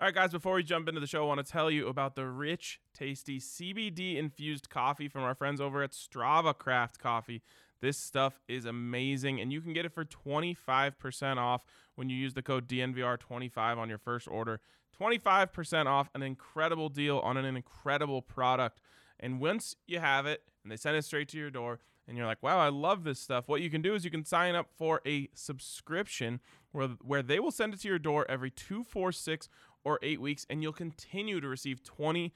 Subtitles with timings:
[0.00, 2.14] All right, guys, before we jump into the show, I want to tell you about
[2.14, 7.42] the rich, tasty CBD infused coffee from our friends over at Strava Craft Coffee.
[7.80, 11.62] This stuff is amazing, and you can get it for 25% off
[11.96, 14.60] when you use the code DNVR25 on your first order.
[15.00, 18.80] 25% off, an incredible deal on an incredible product.
[19.18, 22.26] And once you have it and they send it straight to your door, and you're
[22.26, 23.48] like, wow, I love this stuff.
[23.48, 26.40] What you can do is you can sign up for a subscription
[26.72, 29.48] where, where they will send it to your door every two, four, six,
[29.88, 32.32] or eight weeks, and you'll continue to receive 20%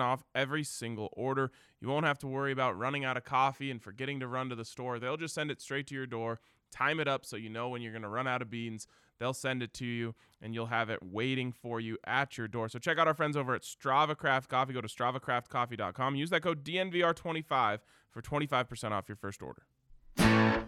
[0.00, 1.52] off every single order.
[1.80, 4.56] You won't have to worry about running out of coffee and forgetting to run to
[4.56, 4.98] the store.
[4.98, 6.40] They'll just send it straight to your door,
[6.72, 8.86] time it up so you know when you're going to run out of beans.
[9.20, 12.68] They'll send it to you, and you'll have it waiting for you at your door.
[12.68, 14.72] So check out our friends over at Strava Craft Coffee.
[14.72, 16.16] Go to StravaCraftCoffee.com.
[16.16, 17.78] Use that code DNVR25
[18.10, 20.59] for 25% off your first order.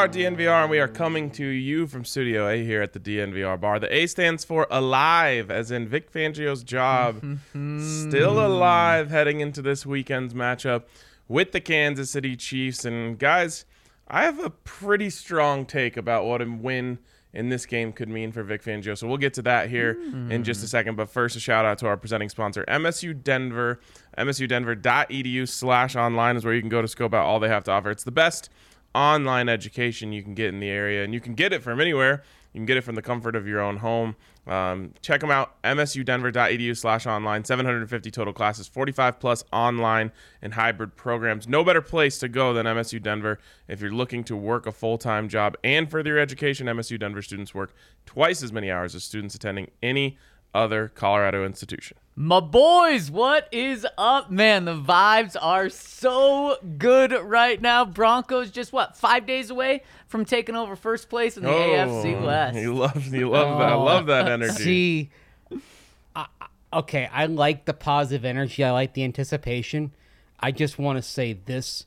[0.00, 3.60] Are DNVR and we are coming to you from Studio A here at the DNVR
[3.60, 3.78] bar.
[3.78, 7.20] The A stands for alive, as in Vic Fangio's job.
[7.20, 8.08] Mm-hmm.
[8.08, 10.84] Still alive heading into this weekend's matchup
[11.28, 12.86] with the Kansas City Chiefs.
[12.86, 13.66] And guys,
[14.08, 16.98] I have a pretty strong take about what a win
[17.34, 18.96] in this game could mean for Vic Fangio.
[18.96, 20.30] So we'll get to that here mm.
[20.30, 20.96] in just a second.
[20.96, 23.80] But first, a shout out to our presenting sponsor, MSU Denver.
[24.16, 27.70] MSUDenver.edu slash online is where you can go to scope out all they have to
[27.70, 27.90] offer.
[27.90, 28.48] It's the best
[28.94, 32.22] online education you can get in the area, and you can get it from anywhere.
[32.52, 34.16] You can get it from the comfort of your own home.
[34.46, 37.44] Um, check them out, msudenver.edu slash online.
[37.44, 40.10] 750 total classes, 45 plus online
[40.42, 41.46] and hybrid programs.
[41.46, 45.28] No better place to go than MSU Denver if you're looking to work a full-time
[45.28, 46.66] job and further your education.
[46.66, 47.72] MSU Denver students work
[48.06, 50.18] twice as many hours as students attending any
[50.52, 51.96] other Colorado institution.
[52.22, 54.66] My boys, what is up, man?
[54.66, 57.86] The vibes are so good right now.
[57.86, 62.22] Broncos just what five days away from taking over first place in the oh, AFC
[62.22, 62.58] West.
[62.58, 63.70] You love, you love that.
[63.70, 64.52] I love that energy.
[64.52, 65.10] See,
[66.14, 68.62] I, I- okay, I like the positive energy.
[68.64, 69.92] I like the anticipation.
[70.38, 71.86] I just want to say this: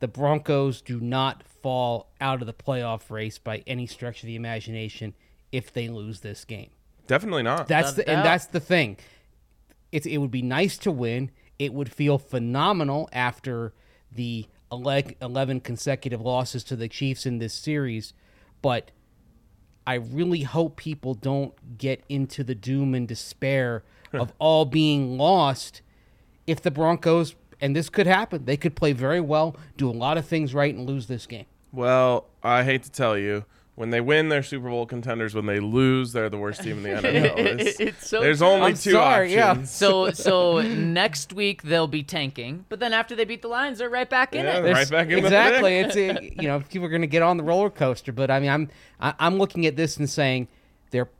[0.00, 4.36] the Broncos do not fall out of the playoff race by any stretch of the
[4.36, 5.12] imagination
[5.52, 6.70] if they lose this game.
[7.06, 7.68] Definitely not.
[7.68, 8.16] That's Without the doubt.
[8.16, 8.96] and that's the thing.
[9.94, 11.30] It's it would be nice to win.
[11.56, 13.72] It would feel phenomenal after
[14.10, 18.12] the eleven consecutive losses to the Chiefs in this series,
[18.60, 18.90] but
[19.86, 25.80] I really hope people don't get into the doom and despair of all being lost
[26.44, 28.46] if the Broncos and this could happen.
[28.46, 31.46] They could play very well, do a lot of things right and lose this game.
[31.72, 33.44] Well, I hate to tell you,
[33.76, 35.34] when they win, they're Super Bowl contenders.
[35.34, 37.38] When they lose, they're the worst team in the NFL.
[37.38, 38.46] It's- It's so there's true.
[38.46, 39.50] only I'm two sorry, yeah.
[39.50, 39.70] options.
[39.70, 43.90] So so next week they'll be tanking, but then after they beat the Lions, they're
[43.90, 44.62] right back in Yeah, it.
[44.62, 45.82] they're right back in exactly.
[45.82, 45.86] thick.
[45.86, 48.30] it's a, uh, you know people are going to get on the roller coaster, but
[48.30, 48.68] I mean I'm
[49.00, 50.48] I, I'm looking at this and saying
[50.90, 51.10] they're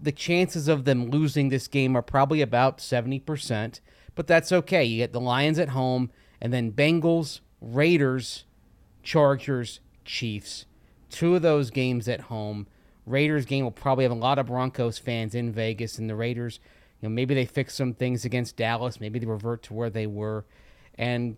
[0.00, 3.80] the chances of them losing this game are probably about seventy percent,
[4.16, 4.82] but that's okay.
[4.84, 8.42] You get the Lions at home, and then Bengals, Raiders,
[9.04, 10.66] Chargers, Chiefs.
[11.12, 12.66] Two of those games at home.
[13.06, 16.58] Raiders game will probably have a lot of Broncos fans in Vegas, and the Raiders,
[17.00, 19.00] you know, maybe they fix some things against Dallas.
[19.00, 20.44] Maybe they revert to where they were,
[20.96, 21.36] and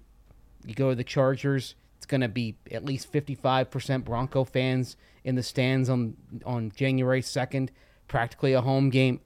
[0.65, 1.75] you go to the Chargers.
[1.97, 7.23] It's going to be at least 55% Bronco fans in the stands on on January
[7.23, 7.71] 2nd.
[8.09, 9.21] Practically a home game.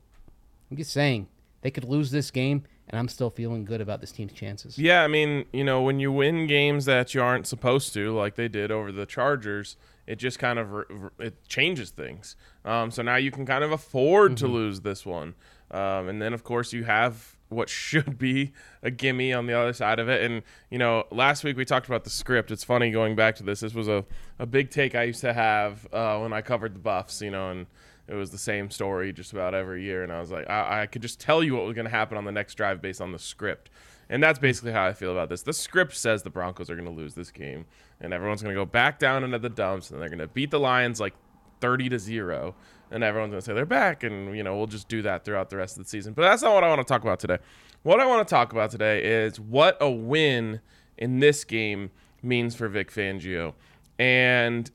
[0.70, 1.26] I'm just saying
[1.62, 4.78] they could lose this game, and I'm still feeling good about this team's chances.
[4.78, 8.36] Yeah, I mean, you know, when you win games that you aren't supposed to, like
[8.36, 9.76] they did over the Chargers,
[10.08, 10.86] it just kind of
[11.18, 12.34] it changes things.
[12.64, 15.34] Um, so now you can kind of afford to lose this one,
[15.70, 18.52] um, and then of course you have what should be
[18.82, 20.22] a gimme on the other side of it.
[20.22, 22.50] And you know, last week we talked about the script.
[22.50, 23.60] It's funny going back to this.
[23.60, 24.02] This was a,
[24.38, 27.20] a big take I used to have uh, when I covered the Buffs.
[27.20, 27.66] You know, and
[28.08, 30.02] it was the same story just about every year.
[30.02, 32.16] And I was like, I, I could just tell you what was going to happen
[32.16, 33.68] on the next drive based on the script.
[34.10, 35.42] And that's basically how I feel about this.
[35.42, 37.66] The script says the Broncos are going to lose this game,
[38.00, 40.50] and everyone's going to go back down into the dumps, and they're going to beat
[40.50, 41.14] the Lions like
[41.60, 42.54] 30 to 0
[42.90, 45.50] and everyone's going to say they're back and you know we'll just do that throughout
[45.50, 46.12] the rest of the season.
[46.12, 47.38] But that's not what i want to talk about today.
[47.82, 50.60] What i want to talk about today is what a win
[50.96, 51.90] in this game
[52.22, 53.54] means for vic fangio.
[53.98, 54.70] And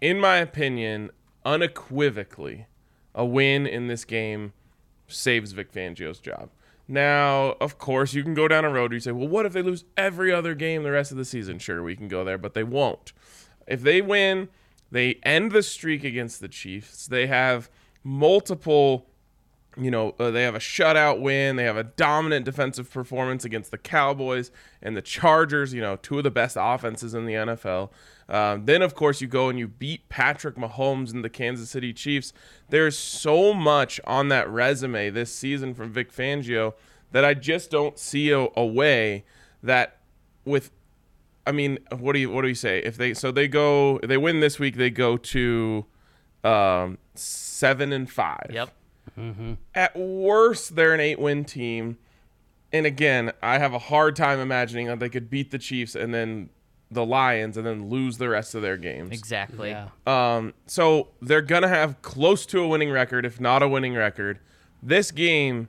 [0.00, 1.10] in my opinion
[1.44, 2.66] unequivocally
[3.14, 4.52] a win in this game
[5.08, 6.50] saves vic fangio's job
[6.88, 9.52] now of course you can go down a road where you say well what if
[9.52, 12.38] they lose every other game the rest of the season sure we can go there
[12.38, 13.12] but they won't
[13.66, 14.48] if they win
[14.90, 17.06] they end the streak against the Chiefs.
[17.06, 17.68] They have
[18.04, 19.06] multiple,
[19.76, 21.56] you know, uh, they have a shutout win.
[21.56, 24.50] They have a dominant defensive performance against the Cowboys
[24.80, 27.90] and the Chargers, you know, two of the best offenses in the NFL.
[28.28, 31.92] Um, then, of course, you go and you beat Patrick Mahomes and the Kansas City
[31.92, 32.32] Chiefs.
[32.68, 36.74] There's so much on that resume this season from Vic Fangio
[37.12, 39.24] that I just don't see a, a way
[39.62, 39.98] that
[40.44, 40.70] with
[41.46, 42.80] I mean, what do you what do you say?
[42.80, 45.86] If they so they go they win this week, they go to
[46.42, 48.50] um, seven and five.
[48.52, 48.70] Yep.
[49.74, 51.98] At worst, they're an eight win team.
[52.72, 56.12] And again, I have a hard time imagining that they could beat the Chiefs and
[56.12, 56.50] then
[56.90, 59.10] the Lions and then lose the rest of their games.
[59.10, 59.70] Exactly.
[59.70, 59.88] Yeah.
[60.06, 64.38] Um, so they're gonna have close to a winning record, if not a winning record.
[64.82, 65.68] This game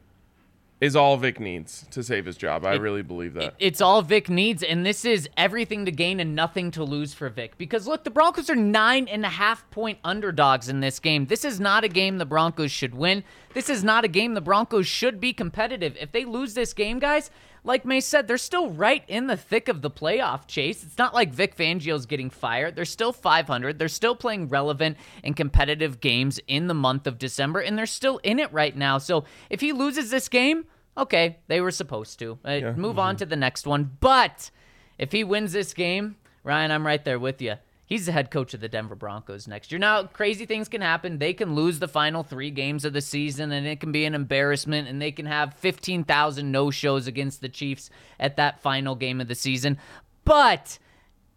[0.80, 2.64] is all Vic needs to save his job.
[2.64, 3.56] I really believe that.
[3.58, 7.30] It's all Vic needs, and this is everything to gain and nothing to lose for
[7.30, 7.58] Vic.
[7.58, 11.26] Because look, the Broncos are nine and a half point underdogs in this game.
[11.26, 13.24] This is not a game the Broncos should win.
[13.56, 15.98] This is not a game the Broncos should be competitive.
[16.00, 17.32] If they lose this game, guys,
[17.68, 20.84] like May said, they're still right in the thick of the playoff chase.
[20.84, 22.76] It's not like Vic Fangio's getting fired.
[22.76, 23.78] They're still 500.
[23.78, 28.20] They're still playing relevant and competitive games in the month of December, and they're still
[28.20, 28.98] in it right now.
[28.98, 30.66] So if he loses this game,
[30.98, 32.40] okay, they were supposed to.
[32.44, 33.98] Uh, Move on to the next one.
[34.00, 34.50] But
[34.98, 37.56] if he wins this game, Ryan, I'm right there with you.
[37.88, 39.80] He's the head coach of the Denver Broncos next year.
[39.80, 41.20] Now, crazy things can happen.
[41.20, 44.14] They can lose the final three games of the season, and it can be an
[44.14, 47.90] embarrassment, and they can have 15,000 no shows against the Chiefs
[48.20, 49.78] at that final game of the season.
[50.26, 50.80] But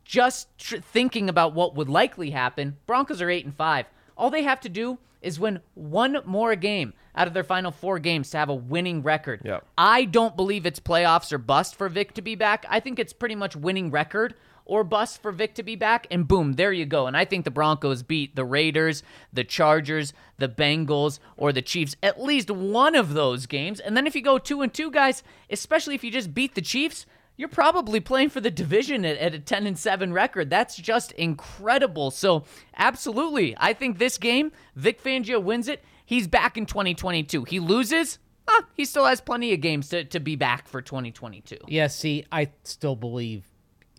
[0.04, 3.86] just tr- thinking about what would likely happen, Broncos are 8 and 5.
[4.16, 8.00] All they have to do is win one more game out of their final four
[8.00, 9.42] games to have a winning record.
[9.44, 9.66] Yep.
[9.78, 12.66] I don't believe it's playoffs or bust for Vic to be back.
[12.68, 14.34] I think it's pretty much winning record
[14.70, 17.08] or bust for Vic to be back, and boom, there you go.
[17.08, 19.02] And I think the Broncos beat the Raiders,
[19.32, 23.80] the Chargers, the Bengals, or the Chiefs at least one of those games.
[23.80, 26.60] And then if you go two and two, guys, especially if you just beat the
[26.60, 27.04] Chiefs,
[27.36, 30.50] you're probably playing for the division at, at a 10 and 7 record.
[30.50, 32.12] That's just incredible.
[32.12, 32.44] So,
[32.76, 35.82] absolutely, I think this game, Vic Fangio wins it.
[36.06, 37.42] He's back in 2022.
[37.42, 41.56] He loses, ah, he still has plenty of games to, to be back for 2022.
[41.66, 43.49] Yeah, see, I still believe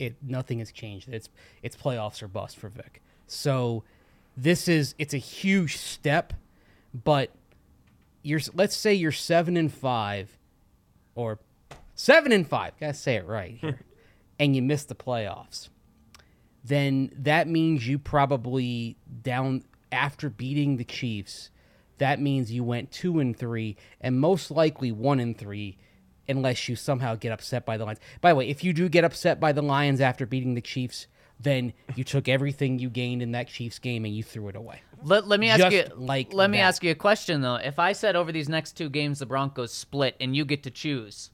[0.02, 0.16] it.
[0.22, 1.08] Nothing has changed.
[1.10, 1.30] It's
[1.62, 3.02] it's playoffs or bust for Vic.
[3.28, 3.84] So
[4.36, 6.34] this is it's a huge step,
[6.94, 7.32] but
[8.24, 10.38] you're let's say you're seven and five,
[11.16, 11.40] or
[11.96, 12.74] seven and five.
[12.80, 13.82] Gotta say it right here,
[14.40, 15.70] and you miss the playoffs.
[16.64, 21.50] Then that means you probably down after beating the Chiefs.
[21.98, 25.78] That means you went two and three, and most likely one and three
[26.28, 28.00] unless you somehow get upset by the Lions.
[28.22, 31.08] By the way, if you do get upset by the Lions after beating the Chiefs,
[31.40, 34.82] then you took everything you gained in that Chiefs game and you threw it away.
[35.04, 37.56] Let, let me ask Just you like let me ask you a question though.
[37.56, 40.72] If I said over these next two games the Broncos split and you get to
[40.72, 41.32] choose,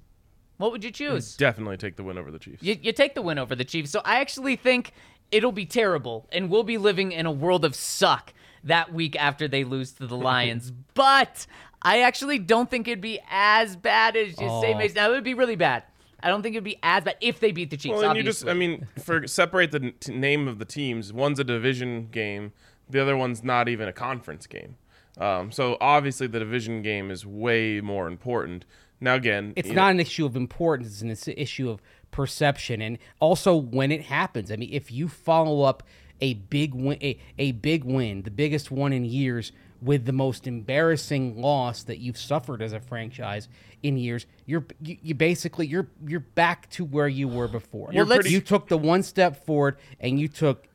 [0.57, 1.35] what would you choose?
[1.35, 2.63] Definitely take the win over the Chiefs.
[2.63, 3.91] You, you take the win over the Chiefs.
[3.91, 4.93] So I actually think
[5.31, 9.47] it'll be terrible, and we'll be living in a world of suck that week after
[9.47, 10.71] they lose to the Lions.
[10.93, 11.45] but
[11.87, 14.77] I actually don't think it'd be as bad as you say, Oh.
[14.77, 14.95] Mason.
[14.95, 15.83] That would be really bad.
[16.21, 17.93] I don't think it'd be as bad if they beat the Chiefs.
[17.99, 21.13] Well, and you just, I mean, for separate the n- t- name of the teams.
[21.13, 22.51] One's a division game,
[22.89, 24.75] the other one's not even a conference game.
[25.17, 28.65] Um, so obviously, the division game is way more important.
[28.99, 32.81] Now, again, It's you not an issue of importance, and it's an issue of perception,
[32.81, 34.51] and also when it happens.
[34.51, 35.83] I mean, if you follow up
[36.19, 40.47] a big win, a, a big win, the biggest one in years, with the most
[40.47, 43.47] embarrassing loss that you've suffered as a franchise
[43.83, 47.91] in years, you're you, you basically you're you're back to where you were before.
[47.93, 50.67] Well, let's- you took the one step forward, and you took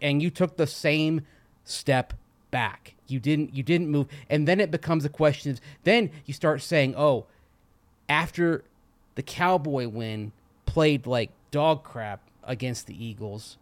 [0.00, 1.22] and you took the same
[1.64, 2.12] step
[2.50, 2.94] back.
[3.06, 5.52] You didn't you didn't move, and then it becomes a question.
[5.52, 7.26] Of, then you start saying, "Oh,
[8.08, 8.64] after
[9.14, 10.32] the Cowboy win,
[10.66, 13.58] played like dog crap against the Eagles.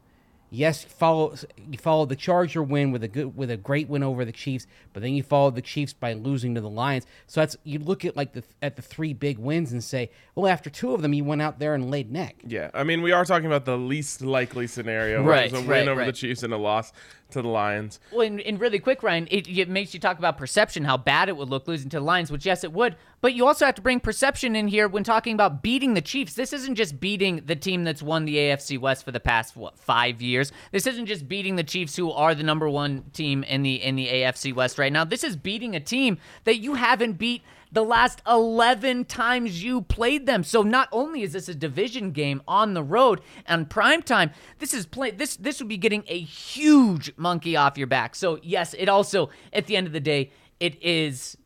[0.54, 1.34] Yes, follow
[1.70, 4.66] you followed the Charger win with a good with a great win over the Chiefs,
[4.92, 7.06] but then you followed the Chiefs by losing to the Lions.
[7.26, 10.46] So that's you look at like the at the three big wins and say, well,
[10.46, 12.36] after two of them, you went out there and laid neck.
[12.46, 15.68] Yeah, I mean, we are talking about the least likely scenario, Right, which is a
[15.68, 16.12] win right, over the.
[16.12, 16.92] Chiefs and a loss
[17.32, 18.00] to the Lions.
[18.12, 21.28] Well, and, and really quick, Ryan, it, it makes you talk about perception, how bad
[21.28, 22.96] it would look losing to the Lions, which yes, it would.
[23.20, 26.34] But you also have to bring perception in here when talking about beating the Chiefs.
[26.34, 29.78] This isn't just beating the team that's won the AFC West for the past what
[29.78, 30.52] five years.
[30.72, 33.96] This isn't just beating the Chiefs, who are the number one team in the in
[33.96, 35.04] the AFC West right now.
[35.04, 40.26] This is beating a team that you haven't beat the last 11 times you played
[40.26, 40.44] them.
[40.44, 44.74] So not only is this a division game on the road and prime time, this
[44.74, 48.14] is play this this would be getting a huge monkey off your back.
[48.14, 51.36] So yes, it also at the end of the day, it is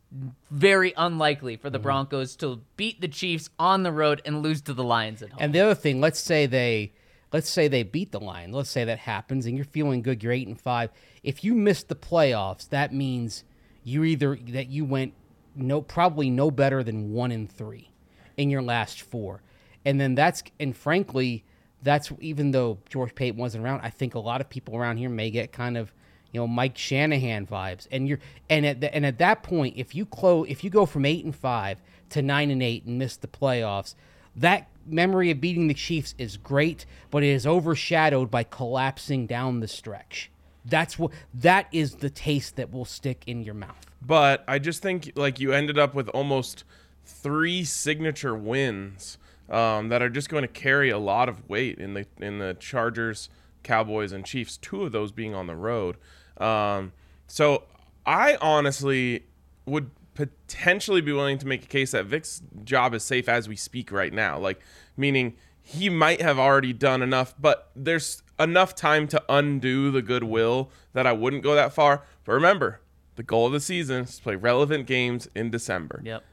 [0.51, 1.83] very unlikely for the mm-hmm.
[1.83, 5.39] Broncos to beat the Chiefs on the road and lose to the Lions at home.
[5.41, 6.93] And the other thing, let's say they
[7.31, 8.51] let's say they beat the line.
[8.51, 10.89] Let's say that happens and you're feeling good, you're 8 and 5.
[11.23, 13.43] If you miss the playoffs, that means
[13.83, 15.13] you either that you went
[15.57, 17.89] no probably no better than 1 and 3
[18.37, 19.41] in your last 4.
[19.85, 21.43] And then that's and frankly,
[21.81, 25.09] that's even though George Paton wasn't around, I think a lot of people around here
[25.09, 25.93] may get kind of
[26.31, 29.95] you know Mike Shanahan vibes, and you're and at the, and at that point, if
[29.95, 33.17] you close, if you go from eight and five to nine and eight and miss
[33.17, 33.95] the playoffs,
[34.35, 39.59] that memory of beating the Chiefs is great, but it is overshadowed by collapsing down
[39.59, 40.29] the stretch.
[40.67, 43.85] That's what that is the taste that will stick in your mouth.
[44.01, 46.63] But I just think like you ended up with almost
[47.05, 49.17] three signature wins
[49.49, 52.55] um, that are just going to carry a lot of weight in the in the
[52.59, 53.29] Chargers,
[53.63, 54.57] Cowboys, and Chiefs.
[54.57, 55.97] Two of those being on the road.
[56.37, 56.93] Um,
[57.27, 57.63] so
[58.05, 59.23] I honestly
[59.65, 63.55] would potentially be willing to make a case that Vic's job is safe as we
[63.55, 64.37] speak right now.
[64.37, 64.59] Like
[64.95, 70.69] meaning he might have already done enough, but there's enough time to undo the goodwill
[70.93, 72.03] that I wouldn't go that far.
[72.23, 72.81] But remember,
[73.15, 76.01] the goal of the season is to play relevant games in December.
[76.03, 76.23] yep.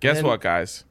[0.00, 0.84] Guess then- what, guys?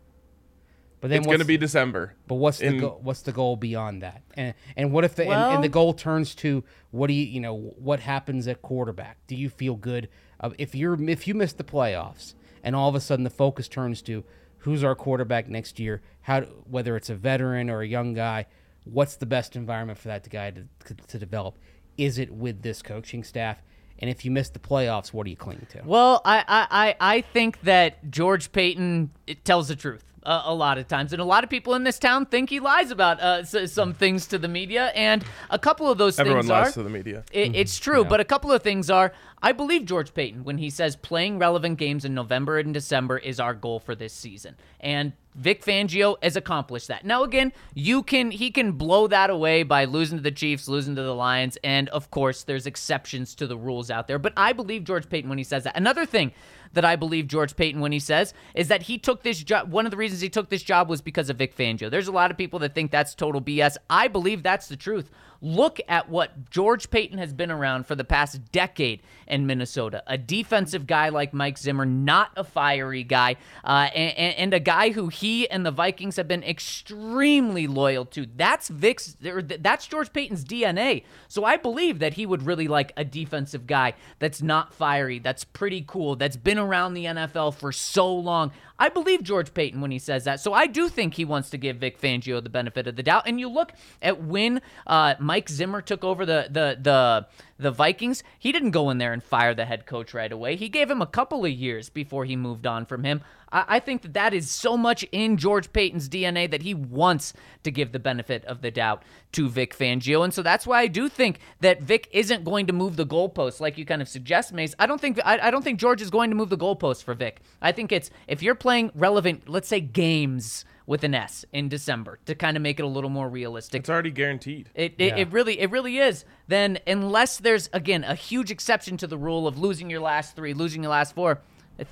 [1.00, 2.16] But then It's going to be December.
[2.28, 4.24] But what's the go- what's the goal beyond that?
[4.34, 7.40] And and what if the and, and the goal turns to what do you you
[7.40, 9.18] know what happens at quarterback?
[9.28, 10.10] Do you feel good
[10.40, 12.34] uh, if you're if you miss the playoffs
[12.64, 14.24] and all of a sudden the focus turns to
[14.60, 16.02] who's our quarterback next year?
[16.22, 18.48] How whether it's a veteran or a young guy,
[18.92, 20.64] what's the best environment for that guy to
[21.08, 21.58] to develop?
[21.98, 23.62] Is it with this coaching staff?
[24.00, 25.82] And if you miss the playoffs, what do you cling to?
[25.84, 30.54] Well, I, I, I I think that George Paton it tells the truth uh, a
[30.54, 33.20] lot of times, and a lot of people in this town think he lies about
[33.22, 36.30] uh, s- some things to the media, and a couple of those things are.
[36.30, 36.74] Everyone things lies are.
[36.74, 37.24] to the media.
[37.32, 39.14] It, it's true, but a couple of things are.
[39.42, 43.40] I believe George Paton when he says playing relevant games in November and December is
[43.40, 47.06] our goal for this season, and Vic Fangio has accomplished that.
[47.06, 50.96] Now, again, you can he can blow that away by losing to the Chiefs, losing
[50.96, 54.18] to the Lions, and of course, there's exceptions to the rules out there.
[54.18, 55.78] But I believe George Paton when he says that.
[55.78, 56.32] Another thing
[56.74, 59.72] that I believe George Paton when he says is that he took this job.
[59.72, 61.92] One of the reasons he took this job was because of Vic Fangio.
[61.92, 63.78] There's a lot of people that think that's total BS.
[63.90, 65.12] I believe that's the truth.
[65.42, 70.04] Look at what George Paton has been around for the past decade in Minnesota.
[70.08, 74.92] A defensive guy like Mike Zimmer, not a fiery guy, uh, and, and a guy
[74.92, 78.26] who he and the Vikings have been extremely loyal to.
[78.36, 79.16] That's Vic's.
[79.20, 81.04] That's George Paton's DNA.
[81.28, 85.44] So I believe that he would really like a defensive guy that's not fiery, that's
[85.44, 88.52] pretty cool, that's been around the NFL for so long.
[88.80, 90.40] I believe George Paton when he says that.
[90.40, 93.24] So I do think he wants to give Vic Fangio the benefit of the doubt.
[93.26, 98.24] And you look at when uh, Mike Zimmer took over the the the the Vikings,
[98.38, 100.56] he didn't go in there and fire the head coach right away.
[100.56, 103.22] He gave him a couple of years before he moved on from him.
[103.52, 107.34] I, I think that that is so much in George Paton's DNA that he wants
[107.64, 110.24] to give the benefit of the doubt to Vic Fangio.
[110.24, 113.60] And so that's why I do think that Vic isn't going to move the goalposts
[113.60, 114.76] like you kind of suggest, Mace.
[114.80, 117.14] I don't think I, I don't think George is going to move the goalposts for
[117.14, 117.42] Vic.
[117.62, 122.18] I think it's if you're playing relevant, let's say games with an S in December
[122.26, 123.82] to kind of make it a little more realistic.
[123.82, 124.70] It's already guaranteed.
[124.74, 126.26] It, it, it really it really is.
[126.48, 130.54] Then unless there's again a huge exception to the rule of losing your last three,
[130.54, 131.42] losing your last four,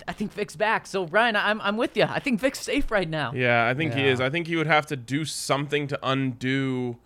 [0.08, 0.88] I think Vic's back.
[0.88, 2.06] So Ryan, I'm I'm with you.
[2.06, 3.34] I think Vic's safe right now.
[3.36, 4.20] Yeah, I think he is.
[4.20, 6.98] I think he would have to do something to undo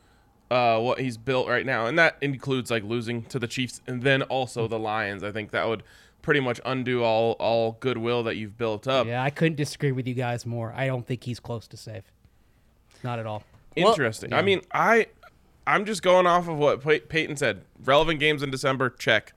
[0.51, 4.03] uh, what he's built right now, and that includes like losing to the Chiefs and
[4.03, 5.23] then also the Lions.
[5.23, 5.83] I think that would
[6.21, 9.07] pretty much undo all all goodwill that you've built up.
[9.07, 10.73] Yeah, I couldn't disagree with you guys more.
[10.75, 12.11] I don't think he's close to safe.
[13.03, 13.43] Not at all.
[13.75, 14.33] Interesting.
[14.33, 15.07] I mean, I
[15.65, 17.63] I'm just going off of what Pey- Paton said.
[17.83, 19.33] Relevant games in December, check.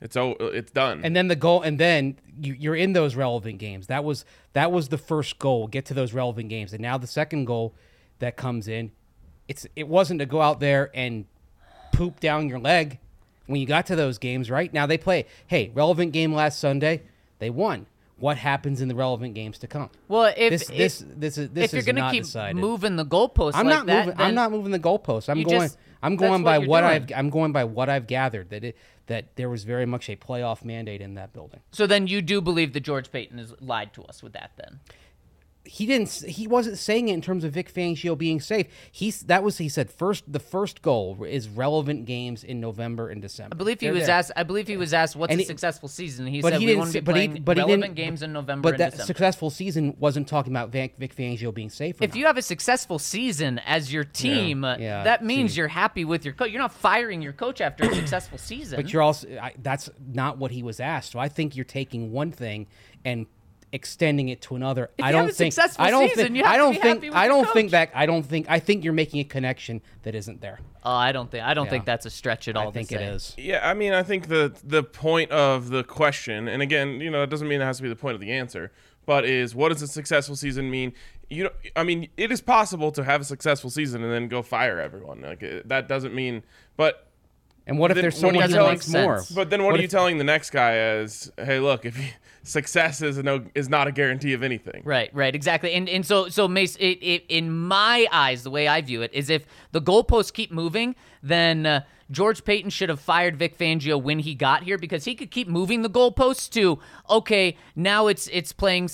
[0.00, 1.00] It's oh, it's done.
[1.04, 3.86] And then the goal, and then you, you're in those relevant games.
[3.86, 5.68] That was that was the first goal.
[5.68, 7.74] Get to those relevant games, and now the second goal
[8.18, 8.92] that comes in,
[9.48, 11.24] it's it wasn't to go out there and
[11.92, 12.98] poop down your leg
[13.46, 14.50] when you got to those games.
[14.50, 15.26] Right now they play.
[15.46, 17.02] Hey, relevant game last Sunday,
[17.38, 17.86] they won.
[18.18, 19.90] What happens in the relevant games to come?
[20.08, 22.56] Well, if This if, this this is this if you're is gonna not keep decided.
[22.56, 24.20] moving the goalposts I'm like not that, moving.
[24.20, 25.28] I'm not moving the goalposts.
[25.28, 25.60] I'm going.
[25.60, 26.84] just- I'm going by you're what.
[26.84, 28.76] I've I'm going by what I've gathered that it
[29.06, 31.60] that there was very much a playoff mandate in that building.
[31.72, 34.80] So then you do believe that George Paton has lied to us with that then?
[35.66, 38.66] He didn't he wasn't saying it in terms of Vic Fangio being safe.
[38.90, 43.20] He's that was he said first the first goal is relevant games in November and
[43.20, 43.54] December.
[43.54, 44.14] I believe he They're was there.
[44.16, 44.32] asked.
[44.36, 46.26] I believe he was asked what's And a he- successful season.
[46.26, 48.22] He but said he we didn't want to be but he- playing but relevant games
[48.22, 49.06] in November But and that December.
[49.06, 51.96] successful season wasn't talking about Vic, Vic Fangio being safe.
[52.00, 52.16] If not.
[52.16, 55.58] you have a successful season as your team, uh, Yeah, that means see.
[55.58, 56.50] you're happy with your coach.
[56.50, 58.76] You're not firing your coach after a successful season.
[58.80, 61.12] But you're also I, that's not what he was asked.
[61.12, 62.66] So I think you're taking one thing
[63.04, 63.26] and
[63.72, 64.90] extending it to another.
[64.96, 67.90] If I don't think I don't season, think I don't think I don't think that
[67.94, 70.60] I don't think I think you're making a connection that isn't there.
[70.84, 71.44] oh, I don't think.
[71.44, 72.68] I don't think that's a stretch at all.
[72.68, 73.04] I think to it say.
[73.06, 73.34] is.
[73.36, 77.22] Yeah, I mean, I think the the point of the question, and again, you know,
[77.22, 78.72] it doesn't mean it has to be the point of the answer,
[79.04, 80.92] but is what does a successful season mean?
[81.28, 84.42] You know, I mean, it is possible to have a successful season and then go
[84.42, 85.22] fire everyone.
[85.22, 86.44] Like it, that doesn't mean,
[86.76, 87.05] but
[87.66, 89.22] And what if Then there's what someone do who you wants more?
[89.34, 91.98] but then what, What are you if- telling the next guy as, hey, look, if
[91.98, 92.04] you,
[92.44, 94.82] success is no is not a guarantee of anything.
[94.84, 95.72] Right, right, exactly.
[95.72, 99.12] And and so so Mace, it, it, in my eyes, the way I view it
[99.12, 100.94] is if the goalposts keep moving,
[101.24, 105.14] then uh, George Paton should have fired Vic Fangio when he got here because he
[105.14, 106.78] could keep moving the goalposts to
[107.10, 108.88] okay, now it's it's playing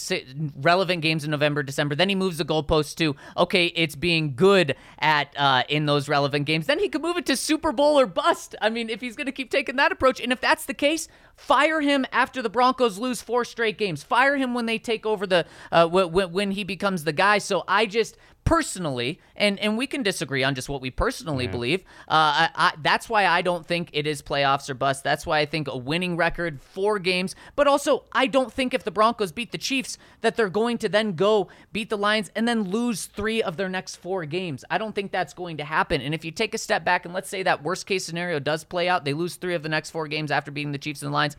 [0.57, 1.95] relevant games in November, December.
[1.95, 6.47] Then he moves the goalposts to okay, it's being good at uh, in those relevant
[6.47, 6.67] games.
[6.67, 8.55] Then he could move it to Super Bowl or bust.
[8.61, 11.09] I mean, if he's going to keep taking that approach, and if that's the case,
[11.37, 14.03] fire him after the Broncos lose four straight games.
[14.03, 17.39] Fire him when they take over the uh, w- w- when he becomes the guy.
[17.39, 21.81] So I just personally, and and we can disagree on just what we personally believe.
[22.09, 25.05] Uh, I, I, that's why I don't think it is playoffs or bust.
[25.05, 28.85] That's why I think a winning record, four games, but also I don't think if
[28.85, 32.47] the Broncos beat the Chiefs that they're going to then go beat the Lions and
[32.47, 34.65] then lose three of their next four games.
[34.71, 36.01] I don't think that's going to happen.
[36.01, 38.65] And if you take a step back and let's say that worst case scenario does
[38.65, 41.11] play out, they lose three of the next four games after beating the Chiefs and
[41.11, 41.37] the Lions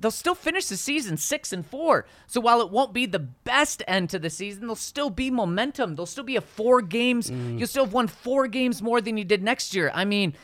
[0.00, 2.06] they'll still finish the season six and four.
[2.26, 5.94] So while it won't be the best end to the season, there'll still be momentum.
[5.94, 7.30] There'll still be a four games.
[7.30, 9.90] You'll still have won four games more than you did next year.
[9.94, 10.34] I mean,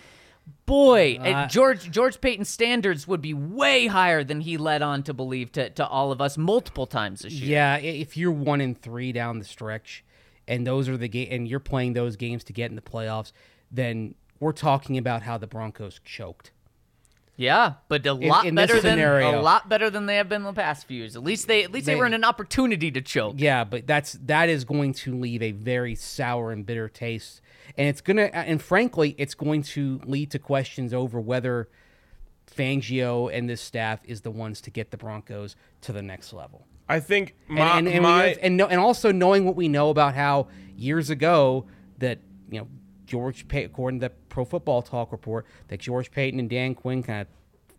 [0.67, 5.15] boy, uh, George George Paton's standards would be way higher than he led on to
[5.15, 7.51] believe to, to all of us multiple times this year.
[7.51, 10.05] Yeah, if you're one in three down the stretch,
[10.49, 13.33] and those are the game, and you're playing those games to get in the playoffs,
[13.71, 16.51] then we're talking about how the Broncos choked.
[17.37, 20.43] Yeah, but a lot in this better than a lot better than they have been
[20.43, 21.17] in the past few years.
[21.17, 23.35] At least they at least they, They- were in an opportunity to choke.
[23.39, 27.41] Yeah, but that's that is going to leave a very sour and bitter taste,
[27.77, 31.69] and it's gonna uh, and frankly, it's going to lead to questions over whether
[32.57, 36.67] Fangio and this staff is the ones to get the Broncos to the next level.
[36.89, 39.69] I think my, and, and, we my have- and, no, and also knowing what we
[39.69, 41.67] know about how years ago
[41.99, 42.19] that
[42.51, 42.69] you know
[43.15, 47.01] George Pay according to the Pro Football Talk report that George Paton and Dan Quinn
[47.05, 47.21] kind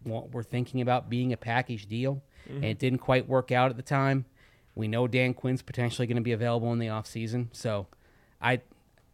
[0.06, 3.76] of were thinking about being a package deal, and it didn't quite work out at
[3.76, 4.24] the time.
[4.76, 7.88] We know Dan Quinn's potentially going to be available in the offseason, so
[8.42, 8.62] I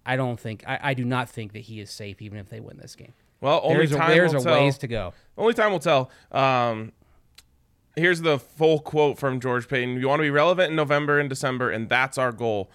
[0.06, 2.60] I don't think I, I do not think that he is safe even if they
[2.60, 3.14] win this game.
[3.40, 4.54] well, only There's a, time there's will a tell.
[4.62, 5.14] ways to go.
[5.40, 6.12] Only time will tell.
[6.32, 6.92] Um,
[7.96, 11.28] here's the full quote from George Paton: "You want to be relevant in November and
[11.30, 12.70] December, and that's our goal."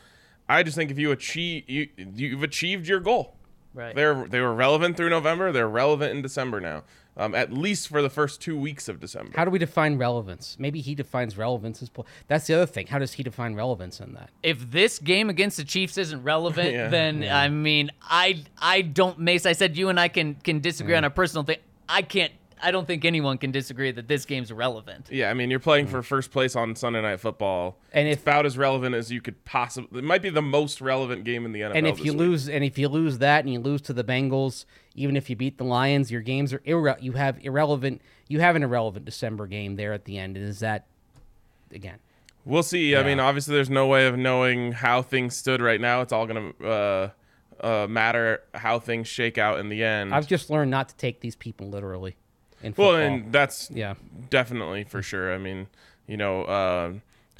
[0.48, 3.35] I just think if you achieve, you you've achieved your goal.
[3.76, 3.94] Right.
[3.94, 5.52] They're they were relevant through November.
[5.52, 6.82] They're relevant in December now.
[7.18, 9.32] Um, at least for the first two weeks of December.
[9.34, 10.54] How do we define relevance?
[10.58, 11.88] Maybe he defines relevance as.
[11.88, 12.88] pl- That's the other thing.
[12.88, 14.28] How does he define relevance in that?
[14.42, 16.88] if this game against the Chiefs isn't relevant, Yeah.
[16.88, 19.46] then I mean, I I don't Mace.
[19.46, 21.58] I said you and I can can disagree on a personal thing.
[21.88, 22.32] I can't.
[22.62, 25.08] I don't think anyone can disagree that this game's relevant.
[25.10, 27.78] yeah, I mean, you're playing for first place on Sunday Night Football.
[27.92, 29.98] And it's if- about as relevant as you could possibly.
[29.98, 31.76] It might be the most relevant game in the NFL.
[31.76, 32.20] And if you week.
[32.20, 34.64] lose, and if you lose that, and you lose to the Bengals,
[34.94, 38.00] even if you beat the Lions, your games are irre- You have irrelevant.
[38.28, 40.36] You have an irrelevant December game there at the end.
[40.36, 40.86] And is that
[41.72, 41.98] again?
[42.44, 42.94] We'll see.
[42.94, 46.00] I mean, obviously, there's no way of knowing how things stood right now.
[46.00, 47.10] It's all going to uh,
[47.60, 50.14] uh, matter how things shake out in the end.
[50.14, 52.16] I've just learned not to take these people literally.
[52.66, 53.94] In well, and that's Yeah.
[54.30, 55.32] definitely for sure.
[55.34, 55.68] I mean,
[56.06, 56.92] you know, uh,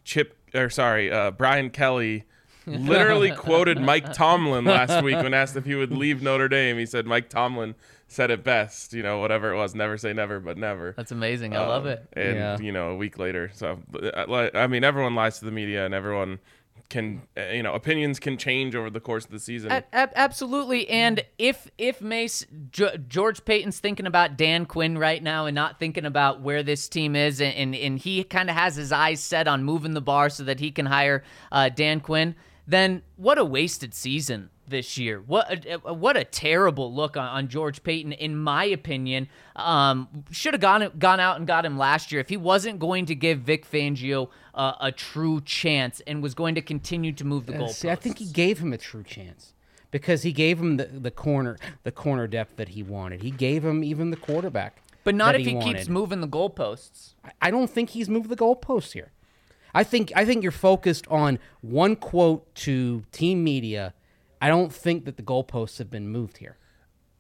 [0.05, 2.25] Chip or sorry, uh, Brian Kelly
[2.67, 6.79] literally quoted Mike Tomlin last week when asked if he would leave Notre Dame.
[6.79, 7.75] He said Mike Tomlin
[8.09, 8.93] said it best.
[8.93, 10.93] You know, whatever it was, never say never, but never.
[10.97, 11.57] That's amazing.
[11.57, 12.07] I love Um, it.
[12.13, 12.59] And Yeah.
[12.59, 13.51] you know, a week later.
[13.53, 16.39] So, uh, I mean, everyone lies to the media, and everyone
[16.89, 19.73] can, uh, you know, opinions can change over the course of the season.
[19.73, 20.89] A- ab- absolutely.
[20.89, 25.79] And if if Mace G- George Paton's thinking about Dan Quinn right now and not
[25.79, 29.21] thinking about where this team is, and and, and he kind of has his eyes
[29.21, 31.23] set on moving the bar so that he can hire
[31.53, 32.35] uh, Dan Quinn,
[32.67, 35.21] then what a wasted season this year.
[35.21, 39.29] What a, what a terrible look on, on George Paton, in my opinion.
[39.55, 43.07] Um, should have gone gone out and got him last year if he wasn't going
[43.07, 47.47] to give Vic Fangio uh, a true chance and was going to continue to move
[47.47, 47.75] the Uh, goalposts.
[47.75, 49.53] See, I think he gave him a true chance
[49.91, 53.23] because he gave him the, the corner the corner depth that he wanted.
[53.23, 54.83] He gave him even the quarterback.
[55.05, 57.15] but not if he, keeps moving the goalposts.
[57.25, 59.13] I- I don't think he's moved the goalposts here.
[59.75, 63.93] I think I think you're focused on one quote to team media.
[64.41, 66.57] I don't think that the goalposts have been moved here.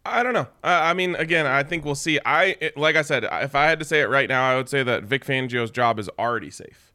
[0.05, 0.47] I don't know.
[0.63, 2.21] I I mean, again, I think we'll see.
[2.25, 4.69] I it- like I said, if I had to say it right now, I would
[4.69, 6.93] say that Vic Fangio's job is already safe.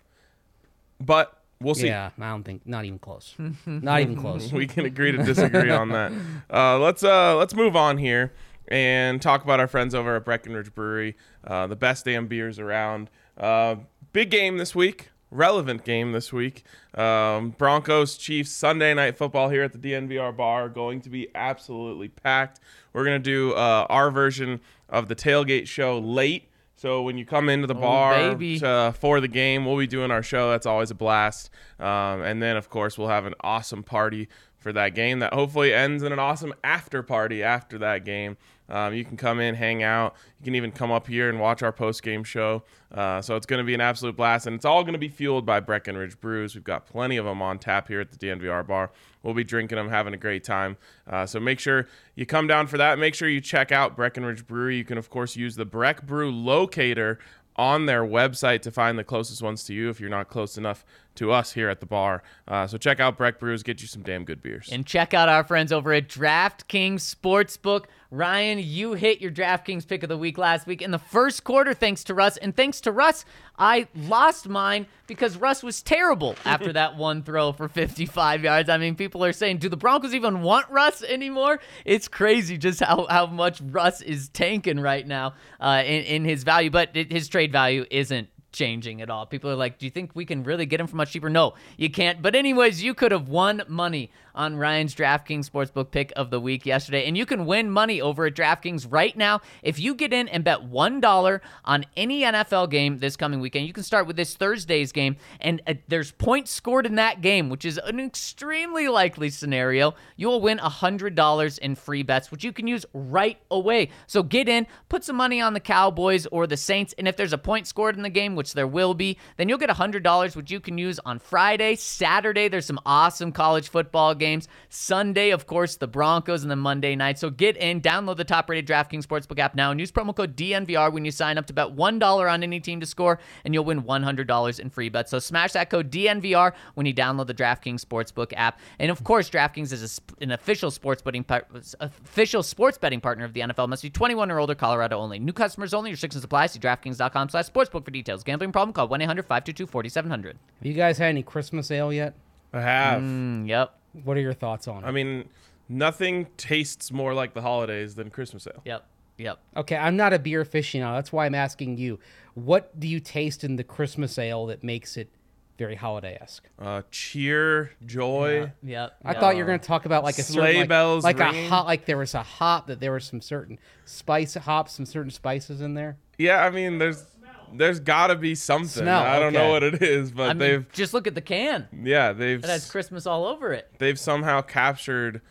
[0.99, 1.88] But we'll see.
[1.88, 3.36] Yeah, I don't think not even close.
[3.65, 4.51] not even close.
[4.53, 6.12] we can agree to disagree on that.
[6.53, 8.34] Uh, let's uh, let's move on here
[8.67, 13.10] and talk about our friends over at Breckenridge Brewery, uh, the best damn beers around.
[13.38, 13.75] Uh,
[14.13, 16.63] big game this week, relevant game this week.
[16.94, 22.10] Um, Broncos Chiefs Sunday night football here at the DNVR bar going to be absolutely
[22.10, 22.60] packed.
[22.94, 26.50] We're gonna do uh, our version of the tailgate show late.
[26.76, 28.58] So when you come into the bar baby.
[28.60, 29.65] to uh, for the game.
[29.65, 30.50] We'll be doing our show.
[30.50, 31.52] That's always a blast.
[31.80, 35.74] Um, and then, of course, we'll have an awesome party for that game that hopefully
[35.74, 38.38] ends in an awesome after party after that game.
[38.69, 40.15] Um, you can come in, hang out.
[40.39, 42.63] You can even come up here and watch our post game show.
[42.93, 45.10] Uh, so it's going to be an absolute blast, and it's all going to be
[45.10, 46.56] fueled by Breckenridge Brews.
[46.56, 48.91] We've got plenty of them on tap here at the DNVR bar.
[49.24, 50.78] We'll be drinking them, having a great time.
[51.08, 52.97] Uh, so make sure you come down for that.
[52.97, 54.78] Make sure you check out Breckenridge Brewery.
[54.78, 57.19] You can, of course, use the Breck Brew locator
[57.56, 60.86] on their website to find the closest ones to you if you're not close enough
[61.15, 62.24] to us here at the bar.
[62.47, 64.69] Uh, so check out Breck Brews, get you some damn good beers.
[64.71, 67.86] And check out our friends over at DraftKings Sportsbook.
[68.13, 71.74] Ryan, you hit your DraftKings pick of the week last week in the first quarter,
[71.74, 72.36] thanks to Russ.
[72.36, 73.24] And thanks to Russ,
[73.58, 78.69] I lost mine because Russ was terrible after that one throw for 55 yards.
[78.69, 81.60] I mean, people are saying, do the Broncos even want Russ anymore?
[81.86, 86.43] It's crazy just how, how much Russ is tanking right now uh, in, in his
[86.43, 89.25] value, but it, his trade value isn't changing at all.
[89.25, 91.29] People are like, do you think we can really get him for much cheaper?
[91.29, 92.21] No, you can't.
[92.21, 96.65] But anyways, you could have won money on Ryan's DraftKings Sportsbook pick of the week
[96.65, 100.28] yesterday, and you can win money over at DraftKings right now if you get in
[100.28, 103.67] and bet $1 on any NFL game this coming weekend.
[103.67, 107.50] You can start with this Thursday's game, and uh, there's points scored in that game,
[107.50, 109.94] which is an extremely likely scenario.
[110.15, 113.89] You will win $100 in free bets, which you can use right away.
[114.08, 117.34] So get in, put some money on the Cowboys or the Saints, and if there's
[117.34, 120.52] a point scored in the game, which there will be, then you'll get $100, which
[120.52, 122.48] you can use on Friday, Saturday.
[122.48, 124.47] There's some awesome college football games.
[124.69, 127.19] Sunday, of course, the Broncos, and then Monday night.
[127.19, 130.38] So get in, download the top rated DraftKings Sportsbook app now, and use promo code
[130.38, 133.65] DNVR when you sign up to bet $1 on any team to score, and you'll
[133.65, 135.12] win $100 in free bets.
[135.12, 138.60] So smash that code DNVR when you download the DraftKings Sportsbook app.
[138.79, 141.47] And of course, DraftKings is a, an official sports betting par-
[141.79, 143.67] official sports betting partner of the NFL.
[143.67, 145.19] Must be 21 or older, Colorado only.
[145.19, 145.91] New customers only.
[145.91, 146.47] Restrictions apply.
[146.47, 148.23] See DraftKings.com slash sportsbook for details.
[148.23, 148.73] Gambling problem?
[148.73, 150.25] Call 1-800-522-4700.
[150.25, 152.13] Have you guys had any Christmas ale yet?
[152.53, 153.01] I have.
[153.01, 153.73] Mm, yep.
[154.04, 154.88] What are your thoughts on it?
[154.88, 155.30] I mean,
[155.69, 158.62] nothing tastes more like the holidays than Christmas ale.
[158.65, 158.86] Yep.
[159.17, 159.39] Yep.
[159.58, 160.95] Okay, I'm not a beer aficionado.
[160.95, 161.99] That's why I'm asking you.
[162.34, 165.10] What do you taste in the Christmas ale that makes it
[165.58, 166.47] very holiday esque?
[166.58, 168.51] Uh, cheer, joy.
[168.63, 168.97] Yep.
[169.04, 169.19] I yep.
[169.19, 171.47] thought you were going to talk about like a Sleigh certain, like, bells like a
[171.49, 175.12] hot, like there was a hop that there was some certain spice hops, some certain
[175.12, 175.97] spices in there.
[176.17, 177.06] Yeah, I mean, there's
[177.53, 178.83] there's got to be something.
[178.83, 181.21] Smell, I don't know what it is, but I mean, they've just look at the
[181.21, 181.67] can.
[181.83, 183.71] yeah they've It has Christmas all over it.
[183.79, 185.21] they've somehow captured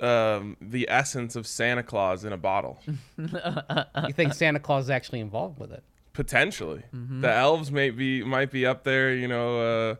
[0.00, 2.80] um, the essence of Santa Claus in a bottle.
[3.18, 5.82] You think Santa Claus is actually involved with it?
[6.12, 7.20] Potentially, Mm-hmm.
[7.20, 9.94] the elves may be might be up there, you know, uh,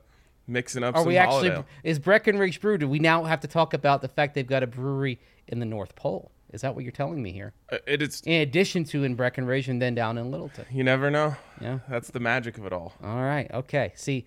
[0.47, 1.51] mixing up Are some we actually?
[1.51, 1.69] holiday.
[1.85, 2.79] Is Breckenridge Brew?
[2.79, 5.67] Do we now have to talk about the fact they've got a brewery in the
[5.67, 6.33] North Pole?
[6.53, 7.53] Is that what you're telling me here?
[7.71, 8.23] Uh, It is.
[8.27, 10.67] In addition to in Breckenridge and then down in Littleton.
[10.71, 11.37] You never know.
[11.61, 11.79] Yeah.
[11.89, 12.95] That's the magic of it all.
[13.03, 13.51] All right.
[13.53, 13.93] Okay.
[13.95, 14.27] See,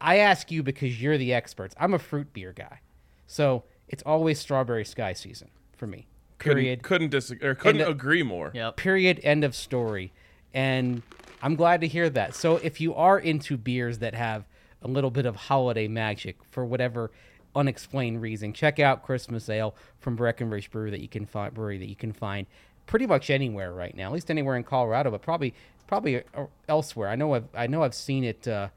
[0.00, 1.74] I ask you because you're the experts.
[1.78, 2.80] I'm a fruit beer guy,
[3.26, 6.06] so it's always strawberry sky season for me.
[6.38, 6.82] Period.
[6.82, 8.50] Couldn't, couldn't disagree or couldn't And, uh, agree more.
[8.54, 8.76] Yep.
[8.76, 9.20] Period.
[9.22, 10.12] End of story.
[10.54, 11.02] And
[11.42, 12.34] I'm glad to hear that.
[12.34, 14.44] So if you are into beers that have
[14.82, 17.12] a little bit of holiday magic for whatever
[17.54, 21.88] unexplained reason, check out Christmas Ale from Breckenridge Brew that you can find brewery that
[21.88, 22.46] you can find
[22.86, 24.06] pretty much anywhere right now.
[24.06, 25.54] At least anywhere in Colorado, but probably
[25.86, 27.08] probably uh, elsewhere.
[27.08, 28.48] I know I've I know I've seen it.
[28.48, 28.68] Uh,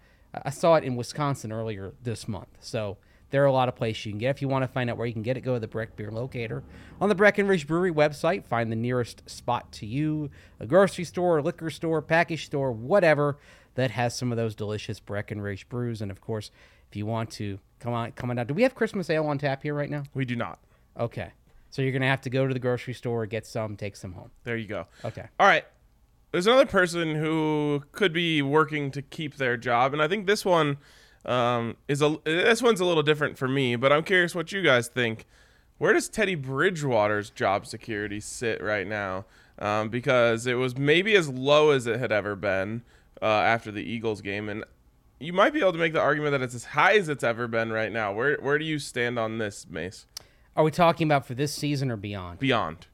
[0.43, 2.49] I saw it in Wisconsin earlier this month.
[2.59, 2.97] So
[3.31, 4.29] there are a lot of places you can get.
[4.29, 5.95] If you want to find out where you can get it, go to the Breck
[5.95, 6.63] Beer Locator
[7.01, 8.45] on the Breckenridge Brewery website.
[8.45, 13.37] Find the nearest spot to you, a grocery store, a liquor store, package store, whatever
[13.75, 16.01] that has some of those delicious Breckenridge brews.
[16.01, 16.51] And of course,
[16.89, 18.47] if you want to come on, come on down.
[18.47, 20.03] Do we have Christmas ale on tap here right now?
[20.13, 20.59] We do not.
[20.99, 21.31] Okay.
[21.69, 24.31] So you're gonna have to go to the grocery store, get some, take some home.
[24.43, 24.87] There you go.
[25.03, 25.25] Okay.
[25.39, 25.65] All right.
[26.31, 30.43] There's another person who could be working to keep their job, and I think this
[30.43, 30.77] one
[31.25, 33.75] um, is a this one's a little different for me.
[33.75, 35.25] But I'm curious what you guys think.
[35.77, 39.25] Where does Teddy Bridgewater's job security sit right now?
[39.59, 42.83] Um, because it was maybe as low as it had ever been
[43.21, 44.63] uh, after the Eagles game, and
[45.19, 47.47] you might be able to make the argument that it's as high as it's ever
[47.47, 48.13] been right now.
[48.13, 50.05] Where where do you stand on this, Mace?
[50.55, 52.39] Are we talking about for this season or beyond?
[52.39, 52.87] Beyond.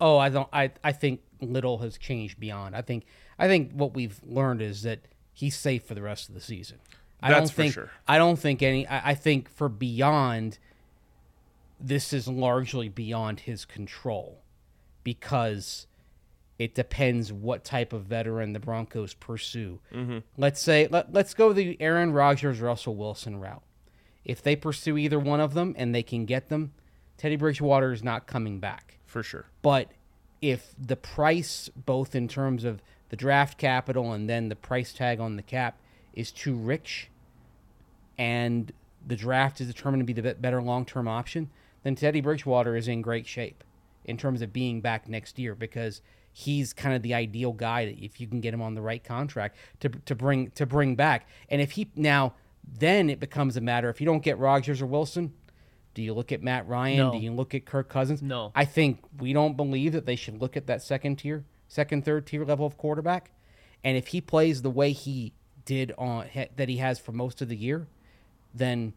[0.00, 0.48] Oh, I don't.
[0.52, 2.76] I I think little has changed beyond.
[2.76, 3.04] I think
[3.38, 5.00] I think what we've learned is that
[5.32, 6.78] he's safe for the rest of the season.
[7.20, 7.74] I That's don't for think.
[7.74, 7.90] sure.
[8.06, 8.86] I don't think any.
[8.86, 10.58] I, I think for beyond,
[11.80, 14.42] this is largely beyond his control,
[15.02, 15.86] because
[16.58, 19.80] it depends what type of veteran the Broncos pursue.
[19.92, 20.18] Mm-hmm.
[20.36, 23.62] Let's say let, let's go the Aaron Rodgers Russell Wilson route.
[24.24, 26.72] If they pursue either one of them and they can get them,
[27.16, 28.98] Teddy Bridgewater is not coming back.
[29.06, 29.46] For sure.
[29.62, 29.92] But
[30.42, 35.20] if the price, both in terms of the draft capital and then the price tag
[35.20, 35.78] on the cap,
[36.12, 37.10] is too rich,
[38.18, 38.72] and
[39.06, 41.50] the draft is determined to be the better long term option,
[41.84, 43.62] then Teddy Bridgewater is in great shape
[44.04, 46.00] in terms of being back next year because
[46.38, 49.02] he's kind of the ideal guy that if you can get him on the right
[49.02, 51.26] contract to, to bring to bring back.
[51.48, 52.34] And if he now
[52.78, 55.32] then it becomes a matter if you don't get Rodgers or Wilson,
[55.94, 56.98] do you look at Matt Ryan?
[56.98, 57.12] No.
[57.12, 58.20] Do you look at Kirk Cousins?
[58.20, 58.52] No.
[58.54, 62.26] I think we don't believe that they should look at that second tier, second, third
[62.26, 63.30] tier level of quarterback.
[63.82, 65.32] And if he plays the way he
[65.64, 67.88] did on that he has for most of the year,
[68.52, 68.92] then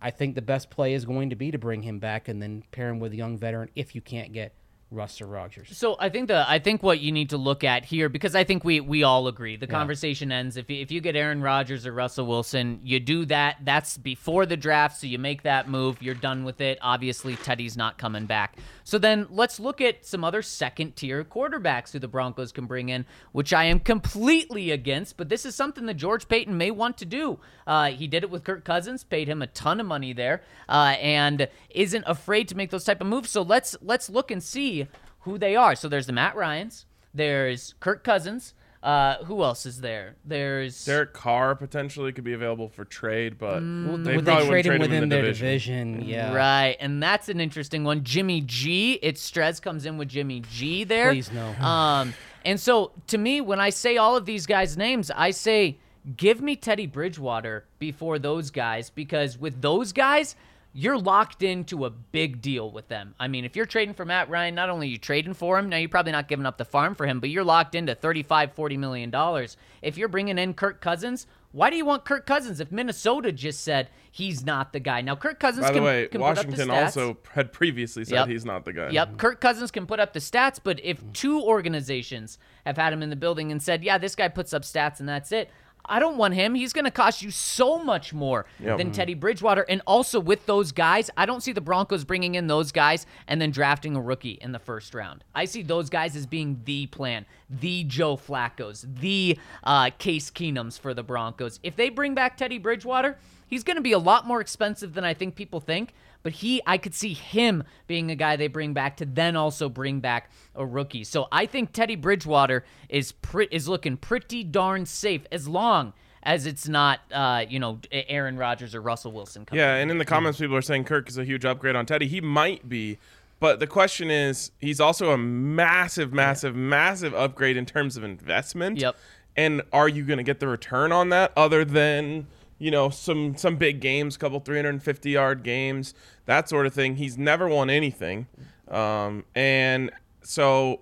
[0.00, 2.64] I think the best play is going to be to bring him back and then
[2.70, 4.54] pair him with a young veteran if you can't get
[4.92, 5.76] Russ or Rodgers.
[5.76, 8.44] So I think the I think what you need to look at here because I
[8.44, 10.56] think we we all agree the conversation ends.
[10.56, 14.46] If you, if you get Aaron Rodgers or Russell Wilson you do that that's before
[14.46, 16.78] the draft so you make that move you're done with it.
[16.82, 18.58] Obviously Teddy's not coming back.
[18.84, 22.88] So then let's look at some other second tier quarterbacks who the Broncos can bring
[22.88, 26.96] in which I am completely against but this is something that George Paton may want
[26.98, 27.40] to do.
[27.66, 30.94] Uh, he did it with Kirk Cousins paid him a ton of money there uh,
[31.00, 33.30] and isn't afraid to make those type of moves.
[33.30, 34.85] So let's let's look and see
[35.26, 35.74] who they are.
[35.74, 38.54] So there's the Matt Ryans, there's Kirk Cousins.
[38.82, 40.14] Uh, who else is there?
[40.24, 44.32] There's Derek Carr potentially could be available for trade, but Mm, they Would probably they
[44.32, 45.92] wouldn't trade him in within the their division.
[45.94, 46.08] division?
[46.08, 46.32] Yeah.
[46.32, 48.04] right, and that's an interesting one.
[48.04, 49.00] Jimmy G.
[49.02, 51.10] It's Strez comes in with Jimmy G there.
[51.10, 51.48] Please no.
[51.66, 55.78] Um, and so to me, when I say all of these guys' names, I say
[56.16, 60.36] give me Teddy Bridgewater before those guys because with those guys,
[60.78, 63.14] you're locked into a big deal with them.
[63.18, 65.70] I mean, if you're trading for Matt Ryan, not only are you trading for him,
[65.70, 68.52] now you're probably not giving up the farm for him, but you're locked into 35,
[68.52, 69.56] 40 million dollars.
[69.80, 73.64] If you're bringing in Kirk Cousins, why do you want Kirk Cousins if Minnesota just
[73.64, 75.00] said he's not the guy?
[75.00, 78.04] Now Kirk Cousins By the can, way, can put up the Washington also had previously
[78.04, 78.28] said Yep.
[78.28, 78.90] he's not the guy.
[78.90, 83.02] Yep, Kirk Cousins can put up the stats, but if two organizations have had him
[83.02, 85.50] in the building and said, "Yeah, this guy puts up stats and that's it,"
[85.88, 86.54] I don't want him.
[86.54, 88.78] He's going to cost you so much more Yep.
[88.78, 89.64] than Teddy Bridgewater.
[89.68, 93.40] And also with those guys, I don't see the Broncos bringing in those guys and
[93.40, 95.24] then drafting a rookie in the first round.
[95.34, 100.78] I see those guys as being the plan, the Joe Flacco's, the uh, Case Keenums
[100.78, 101.60] for the Broncos.
[101.62, 105.04] If they bring back Teddy Bridgewater, he's going to be a lot more expensive than
[105.04, 105.92] I think people think.
[106.26, 109.68] But he, I could see him being a guy they bring back to then also
[109.68, 111.04] bring back a rookie.
[111.04, 115.92] So I think Teddy Bridgewater is pre- is looking pretty darn safe as long
[116.24, 119.44] as it's not, uh, you know, Aaron Rodgers or Russell Wilson.
[119.44, 121.86] Coming Yeah, and in the comments, people are saying Kirk is a huge upgrade on
[121.86, 122.08] Teddy.
[122.08, 122.98] He might be,
[123.38, 128.80] but the question is, he's also a massive, massive, massive upgrade in terms of investment.
[128.80, 128.96] Yep.
[129.36, 132.26] And are you going to get the return on that other than
[132.58, 135.94] you know some some big games, couple 350 yard games,
[136.26, 136.96] that sort of thing?
[136.96, 138.26] He's never won anything,
[138.68, 139.90] um, and
[140.22, 140.80] so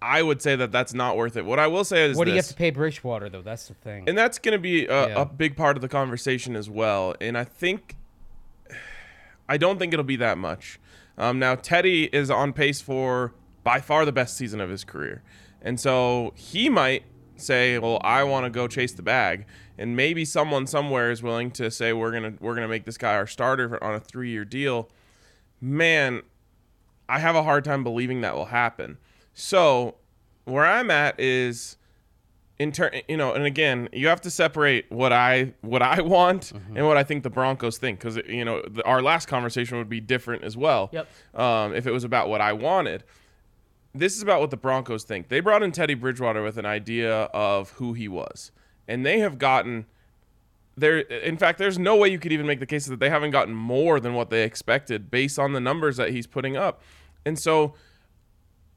[0.00, 1.44] I would say that that's not worth it.
[1.44, 3.42] What I will say is What do you have to pay Bridgewater though?
[3.42, 4.08] That's the thing.
[4.08, 5.22] And that's going to be a, Yeah.
[5.22, 7.16] a big part of the conversation as well.
[7.20, 7.96] And I think,
[9.48, 10.78] I don't think it'll be that much.
[11.16, 15.22] Um, now, Teddy is on pace for by far the best season of his career.
[15.60, 17.02] And so he might
[17.36, 19.46] say, well, I want to go chase the bag.
[19.78, 22.98] And maybe someone somewhere is willing to say, we're going to, we're to make this
[22.98, 24.88] guy our starter on a three year deal.
[25.60, 26.22] Man,
[27.08, 28.98] I have a hard time believing that will happen.
[29.34, 29.94] So
[30.44, 31.76] where I'm at is
[32.58, 36.52] in turn, you know, and again, you have to separate what I what I want
[36.74, 39.88] and what I think the Broncos think, because you know the, our last conversation would
[39.88, 40.90] be different as well.
[40.92, 41.08] Yep.
[41.34, 43.04] Um, if it was about what I wanted,
[43.94, 45.28] this is about what the Broncos think.
[45.28, 48.50] They brought in Teddy Bridgewater with an idea of who he was,
[48.88, 49.86] and they have gotten
[50.76, 53.30] there in fact there's no way you could even make the case that they haven't
[53.30, 56.80] gotten more than what they expected based on the numbers that he's putting up.
[57.24, 57.74] And so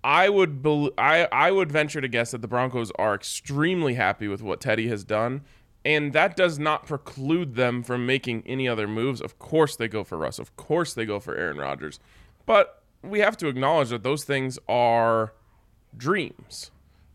[0.04, 0.66] I would
[0.98, 4.88] I I would venture to guess that the Broncos are extremely happy with what Teddy
[4.88, 5.42] has done.
[5.84, 9.20] And that does not preclude them from making any other moves.
[9.20, 10.38] Of course they go for Russ.
[10.38, 12.00] Of course they go for Aaron Rodgers.
[12.46, 15.34] But we have to acknowledge that those things are
[15.98, 16.70] dreams.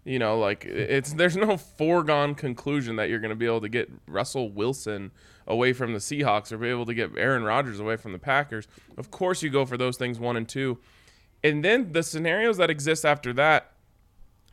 [0.07, 3.69] You know, like it's there's no foregone conclusion that you're going to be able to
[3.69, 5.11] get Russell Wilson
[5.49, 8.69] away from the Seahawks or be able to get Aaron Rodgers away from the Packers.
[8.97, 10.79] Of course you go for those things 1 and 2.
[11.43, 13.73] And then the scenarios that exist after that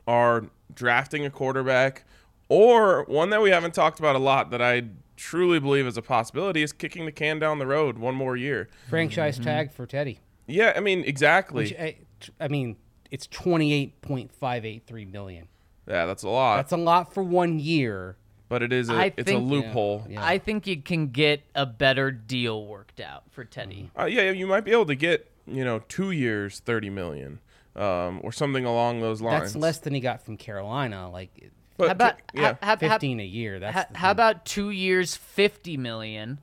[0.07, 2.03] are drafting a quarterback
[2.49, 4.85] or one that we haven't talked about a lot that I
[5.17, 8.69] truly believe is a possibility is kicking the can down the road one more year.
[8.89, 9.43] Franchise mm-hmm.
[9.43, 10.19] tag for Teddy.
[10.47, 11.65] Yeah, I mean exactly.
[11.65, 11.97] Which I,
[12.39, 12.75] I mean,
[13.13, 15.47] it's twenty eight point five eight three million.
[15.87, 16.57] yeah, that's a lot.
[16.57, 18.17] That's a lot for one year.
[18.49, 20.05] but it is a I it's a loophole.
[20.09, 20.25] Yeah.
[20.25, 23.91] I think you can get a better deal worked out for Teddy.
[23.97, 27.39] Uh, yeah, you might be able to get you know two years, thirty million,
[27.75, 29.53] um, or something along those lines.
[29.53, 32.75] That's less than he got from Carolina, like But How about yeah, how, how, how-
[32.77, 33.59] fifteen a year.
[33.59, 34.11] That's how, the how thing.
[34.11, 36.39] about two years, fifty million,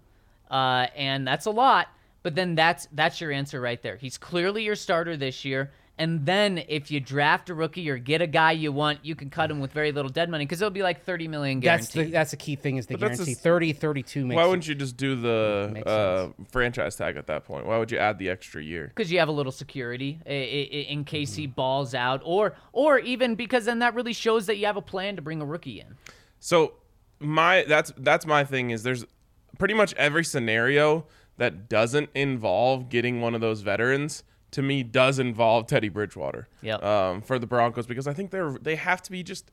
[0.50, 1.88] uh, and that's a lot.
[2.22, 3.96] But then that's that's your answer right there.
[3.96, 5.70] He's clearly your starter this year.
[6.00, 9.28] And then if you draft a rookie or get a guy you want, you can
[9.28, 12.04] cut him with very little dead money because it'll be like thirty million That's the
[12.04, 13.32] that's the key thing is the But that's a guarantee.
[13.32, 17.44] s- 30, 32 makes why wouldn't you just do the uh, franchise tag at that
[17.44, 17.66] point?
[17.66, 18.86] Why would you add the extra year?
[18.88, 21.40] because you have a little security i- i- i- in case Mm-hmm.
[21.42, 24.82] he balls out, or or even because then that really shows that you have a
[24.82, 25.96] plan to bring a rookie in.
[26.38, 26.72] So
[27.18, 29.04] my that's that's my thing is there's
[29.58, 31.04] pretty much every scenario
[31.36, 36.48] that doesn't involve getting one of those veterans to me does involve Teddy Bridgewater.
[36.62, 36.82] Yep.
[36.82, 39.50] Um, for the Broncos because I think they're they have to be just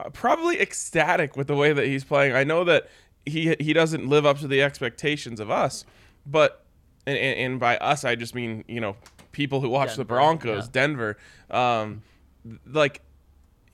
[0.00, 2.34] uh, probably ecstatic with the way that he's playing.
[2.34, 2.88] I know that
[3.26, 5.84] he he doesn't live up to the expectations of us,
[6.26, 6.64] but
[7.06, 8.96] and, and, by us I just mean you know
[9.32, 10.70] people who watch the Broncos, yeah.
[10.72, 11.16] Denver.
[11.50, 12.02] Um,
[12.66, 13.02] like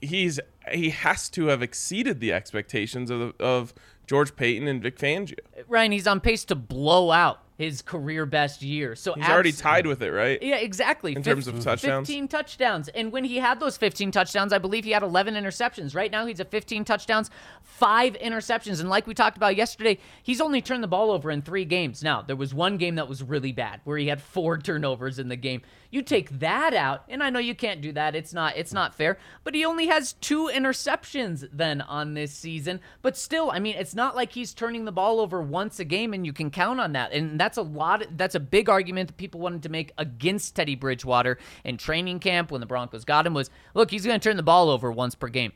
[0.00, 0.40] he's
[0.72, 3.74] he has to have exceeded the expectations of of
[4.06, 5.38] George Paton and Vic Fangio.
[5.68, 8.96] Ryan, he's on pace to blow out his career best year.
[8.96, 10.42] So He's already tied with it, right?
[10.42, 11.14] Yeah, exactly.
[11.14, 12.08] In terms of touchdowns?
[12.08, 12.88] 15 touchdowns.
[12.88, 15.94] And when he had those 15 touchdowns, I believe he had 11 interceptions.
[15.94, 17.30] Right now, he's at 15 touchdowns,
[17.62, 18.80] five interceptions.
[18.80, 22.02] And like we talked about yesterday, he's only turned the ball over in three games.
[22.02, 25.28] Now, there was one game that was really bad where he had four turnovers in
[25.28, 25.62] the game.
[25.94, 28.16] You take that out, and I know you can't do that.
[28.16, 29.16] It's not it's not fair.
[29.44, 32.80] But he only has two interceptions then on this season.
[33.00, 36.12] But still, I mean, it's not like he's turning the ball over once a game
[36.12, 37.12] and you can count on that.
[37.12, 40.74] And that's a lot that's a big argument that people wanted to make against Teddy
[40.74, 44.37] Bridgewater in training camp when the Broncos got him was, look, he's going to turn
[44.37, 45.52] the ball over once per game.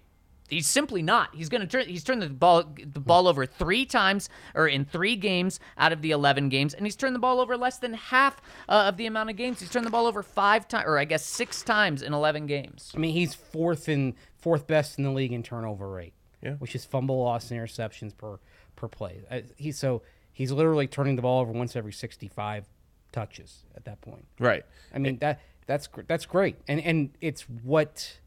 [0.49, 1.35] He's simply not.
[1.35, 1.87] He's going to turn.
[1.87, 6.03] He's turned the ball the ball over three times, or in three games out of
[6.03, 9.07] the eleven games, and he's turned the ball over less than half uh, of the
[9.07, 9.61] amount of games.
[9.61, 12.93] He's turned the ball over five times, or I guess six times in eleven games.
[12.95, 16.15] I mean, he's fourth in fourth best in the league in turnover rate.
[16.43, 16.55] Yeah.
[16.55, 18.39] Which is fumble loss and interceptions per
[18.77, 19.21] per play.
[19.31, 22.65] Uh, he's so he's literally turning the ball over once every sixty five
[23.13, 24.27] touches at that point.
[24.39, 24.65] Right.
[24.95, 28.19] I mean that that's that's great, and and it's what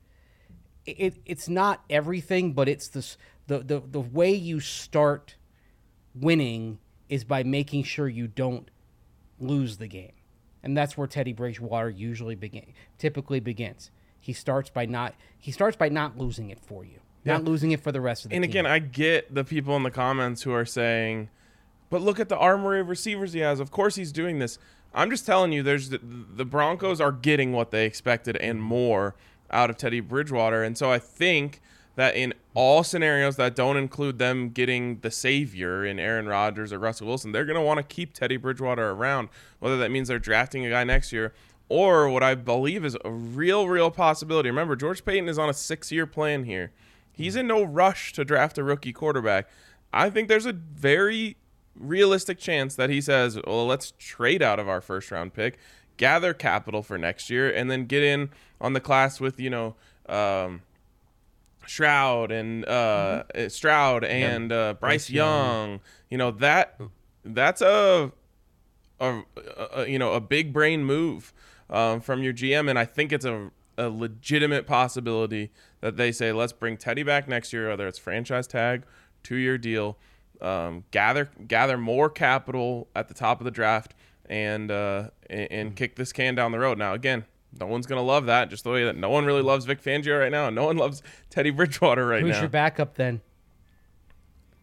[0.86, 3.18] it it's not everything, but it's this
[3.48, 5.36] the the the way you start
[6.16, 8.70] winning is by making sure you don't
[9.40, 10.14] lose the game,
[10.64, 13.92] and that's where Teddy Bridgewater usually begin typically begins.
[14.20, 17.82] He starts by not he starts by not losing it for you, not losing it
[17.82, 18.44] for the rest of the game.
[18.44, 18.66] And team.
[18.66, 21.30] again, I get the people in the comments who are saying,
[21.90, 23.60] "But look at the armory of receivers he has.
[23.60, 24.58] Of course he's doing this."
[24.94, 29.16] I'm just telling you, there's the, the Broncos are getting what they expected and more
[29.52, 31.62] out of Teddy Bridgewater, and so I think
[31.96, 36.80] that in all scenarios that don't include them getting the savior in Aaron Rodgers or
[36.80, 40.20] Russell Wilson, they're going to want to keep Teddy Bridgewater around, whether that means they're
[40.20, 41.34] drafting a guy next year
[41.72, 44.50] or what I believe is a real, real possibility.
[44.50, 46.74] Remember, George Paton is on a six-year plan here.
[47.14, 49.48] He's in no rush to draft a rookie quarterback.
[49.94, 51.38] I think there's a very
[51.74, 55.58] realistic chance that he says, well, let's trade out of our first round pick,
[55.98, 58.30] gather capital for next year, and then get in
[58.60, 59.76] on the class with, you know,
[60.08, 60.62] um,
[61.66, 65.80] Shroud and uh, uh, Stroud and uh, Bryce, Young.
[66.10, 66.80] You know that
[67.24, 68.12] that's a,
[69.00, 69.22] a,
[69.76, 71.34] a you know a big brain move
[71.70, 76.32] um, from your GM, and I think it's a a legitimate possibility that they say
[76.32, 78.84] let's bring Teddy back next year, whether it's franchise tag,
[79.24, 79.98] two year deal,
[80.42, 83.94] um, gather gather more capital at the top of the draft,
[84.32, 86.80] and uh, and, and kick this can down the road.
[86.80, 87.26] Now again.
[87.60, 90.18] No one's gonna love that, just the way that no one really loves Vic Fangio
[90.18, 92.36] right now, no one loves Teddy Bridgewater right Who's now.
[92.36, 93.20] Who's your backup then?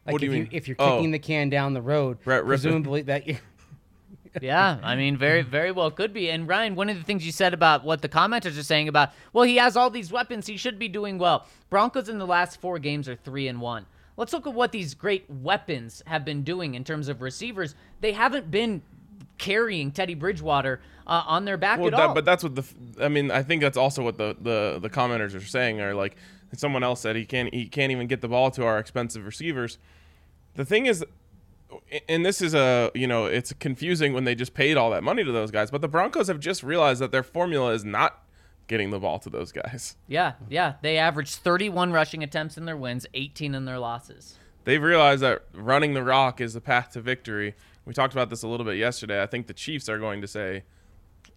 [0.06, 0.48] Like What do if you mean?
[0.52, 0.96] if you're Oh.
[0.96, 2.46] kicking the can down the road, Brett Rypien.
[2.46, 3.36] presumably that you
[4.40, 6.30] yeah, I mean, very, very well could be.
[6.30, 9.10] And Ryan, one of the things you said about what the commenters are saying about,
[9.34, 11.46] well, he has all these weapons, he should be doing well.
[11.68, 13.84] Broncos in the last four games are three and one.
[14.16, 17.74] Let's look at what these great weapons have been doing in terms of receivers.
[18.00, 18.82] They haven't been
[19.38, 22.14] carrying Teddy Bridgewater uh, on their back Well, at that, all.
[22.14, 22.64] but that's what the
[23.00, 25.80] I mean, I think that's also what the, the the commenters are saying.
[25.80, 26.16] Are like
[26.56, 29.78] someone else said he can't he can't even get the ball to our expensive receivers.
[30.54, 31.04] The thing is,
[32.08, 35.24] and this is a you know it's confusing when they just paid all that money
[35.24, 35.70] to those guys.
[35.70, 38.22] But the Broncos have just realized that their formula is not
[38.66, 39.96] getting the ball to those guys.
[40.08, 44.36] yeah, yeah, they averaged 31 rushing attempts in their wins, 18 in their losses.
[44.64, 47.54] They've realized that running the rock is the path to victory.
[47.88, 49.22] We talked about this a little bit yesterday.
[49.22, 50.64] I think the Chiefs are going to say,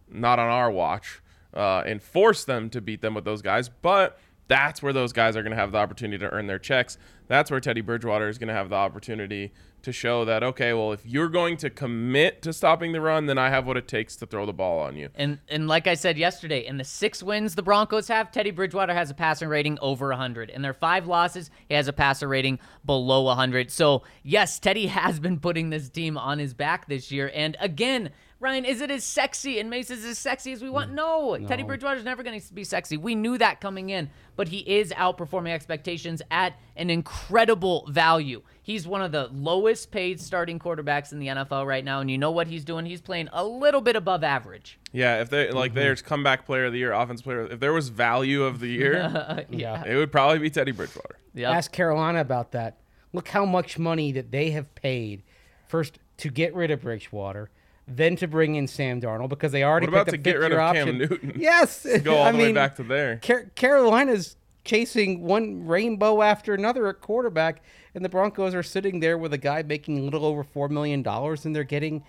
[0.09, 1.21] not on our watch,
[1.53, 3.69] uh, and force them to beat them with those guys.
[3.69, 4.19] But
[4.51, 6.97] that's where those guys are going to have the opportunity to earn their checks.
[7.27, 10.91] That's where Teddy Bridgewater is going to have the opportunity to show that, okay, well,
[10.91, 14.17] if you're going to commit to stopping the run, then I have what it takes
[14.17, 15.07] to throw the ball on you.
[15.15, 18.93] And and like I said yesterday, in the six wins the Broncos have, Teddy Bridgewater
[18.93, 20.49] has a passer rating over 100.
[20.49, 23.71] In their five losses, he has a passer rating below 100.
[23.71, 27.31] So yes, Teddy has been putting this team on his back this year.
[27.33, 28.09] And again,
[28.41, 30.91] Ryan, is it as sexy and Mace is as sexy as we want?
[30.91, 32.97] No, Teddy Bridgewater's never going to be sexy.
[32.97, 38.41] We knew that coming in, but he is outperforming expectations at an incredible value.
[38.63, 42.17] He's one of the lowest paid starting quarterbacks in the NFL right now, and you
[42.17, 42.85] know what he's doing?
[42.87, 44.79] He's playing a little bit above average.
[44.91, 45.57] Yeah, if they Mm-hmm.
[45.57, 47.45] like, there's comeback player of the year, offense player.
[47.45, 49.83] If there was value of the year, yeah.
[49.85, 51.17] it would probably be Teddy Bridgewater.
[51.35, 51.53] Yep.
[51.53, 52.77] Ask Carolina about that.
[53.13, 55.21] Look how much money that they have paid
[55.67, 57.49] first to get rid of Bridgewater,
[57.97, 60.51] then to bring in Sam Darnold because they already What about to a get rid
[60.51, 60.97] of Cam.
[60.97, 61.33] Newton?
[61.39, 63.17] Yes, Go all I the way mean, back to there.
[63.23, 67.63] Car- Carolina's chasing one rainbow after another at quarterback,
[67.95, 71.01] and the Broncos are sitting there with a guy making a little over four million
[71.01, 72.03] dollars, and they're getting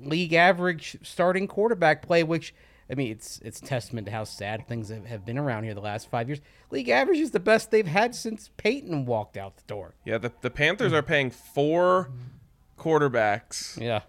[0.00, 2.54] league average starting quarterback play, which.
[2.90, 5.80] I mean, it's it's testament to how sad things have, have been around here the
[5.80, 6.40] last five years.
[6.70, 9.94] League average is the best they've had since Peyton walked out the door.
[10.04, 12.10] Yeah, the, the Panthers are paying four
[12.78, 14.00] quarterbacks Yeah,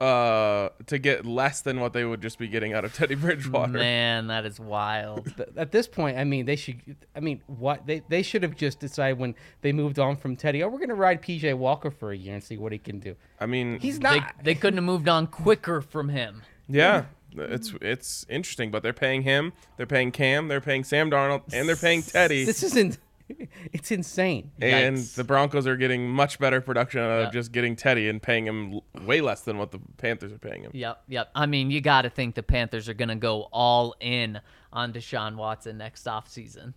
[0.00, 3.72] uh, to get less than what they would just be getting out of Teddy Bridgewater.
[3.72, 5.32] Man, that is wild.
[5.56, 6.80] At this point, I mean, they should.
[7.14, 10.62] I mean, what they they should have just decided when they moved on from Teddy.
[10.62, 13.14] Oh, we're gonna ride PJ Walker for a year and see what he can do.
[13.38, 14.34] I mean, He's they, not.
[14.42, 16.42] they couldn't have moved on quicker from him.
[16.68, 17.04] yeah,
[17.36, 21.68] it's it's interesting, but they're paying him, they're paying Cam, they're paying Sam Darnold, and
[21.68, 22.44] they're paying Teddy.
[22.44, 22.98] This isn't.
[23.72, 24.50] It's insane.
[24.60, 25.14] and Yikes.
[25.14, 27.26] the Broncos are getting much better production out Yeah.
[27.26, 30.62] of just getting Teddy and paying him way less than what the Panthers are paying
[30.64, 30.70] him.
[30.74, 31.30] Yep, yep.
[31.34, 34.40] I mean, you got to think the Panthers are going to go all in
[34.72, 36.74] on Deshaun Watson next offseason.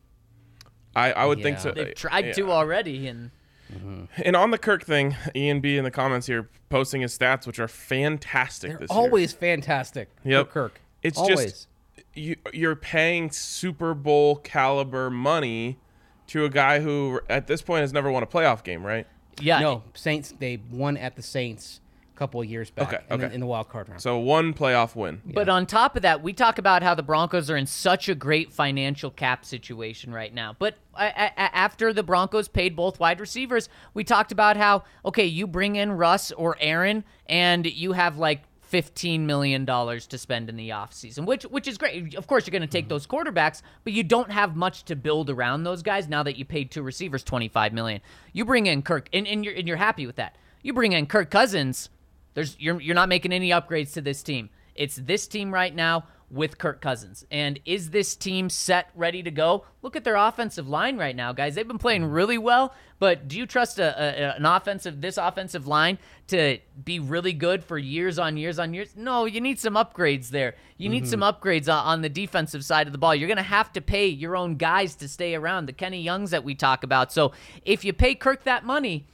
[0.95, 1.71] I, I would think so.
[1.71, 2.33] They've tried Yeah.
[2.33, 3.31] to already, and
[3.73, 4.03] mm-hmm.
[4.23, 7.59] And on the Kirk thing, Ian B in the comments here posting his stats, which
[7.59, 8.99] are fantastic They're this year.
[8.99, 10.09] always fantastic.
[10.23, 10.47] Yep.
[10.47, 10.81] For Kirk.
[11.01, 11.39] It's always.
[11.51, 11.67] just
[12.13, 15.79] you, you're paying Super Bowl caliber money
[16.27, 19.07] to a guy who, at this point, has never won a playoff game, right?
[19.41, 20.33] yeah, no Saints.
[20.39, 21.79] They won at the Saints
[22.13, 22.87] a couple of years back.
[22.93, 23.33] Okay, in, the- okay.
[23.35, 23.99] in the wild card round.
[24.01, 25.21] So one playoff win.
[25.25, 28.13] But on top of that, we talk about how the Broncos are in such a
[28.15, 30.55] great financial cap situation right now.
[30.59, 34.83] But a- a- a- after the Broncos paid both wide receivers, we talked about how
[35.03, 38.43] okay, you bring in Russ or Aaron, and you have like.
[38.73, 42.15] Fifteen million dollars to spend in the offseason, which which is great.
[42.15, 42.89] Of course, you're going to take mm-hmm.
[42.89, 46.43] those quarterbacks, but you don't have much to build around those guys now that you
[46.43, 48.01] paid two receivers twenty five million.
[48.31, 50.39] You bring in Kirk, and, and you're and you're happy with that.
[50.63, 51.91] You bring in Kirk Cousins,
[52.33, 54.49] there's you're you're not making any upgrades to this team.
[54.73, 57.25] It's this team right now with Kirk Cousins.
[57.29, 59.65] And is this team set ready to go?
[59.81, 61.55] Look at their offensive line right now, guys.
[61.55, 62.13] They've been playing mm.
[62.13, 66.99] really well, but do you trust a, a an offensive this offensive line to be
[66.99, 68.95] really good for years on years on years?
[68.95, 70.55] No, you need some upgrades there.
[70.77, 71.43] You need some mm-hmm.
[71.43, 73.13] upgrades on, on the defensive side of the ball.
[73.13, 76.31] You're going to have to pay your own guys to stay around, the Kenny Youngs
[76.31, 77.11] that we talk about.
[77.11, 77.31] So,
[77.63, 79.05] if you pay Kirk that money,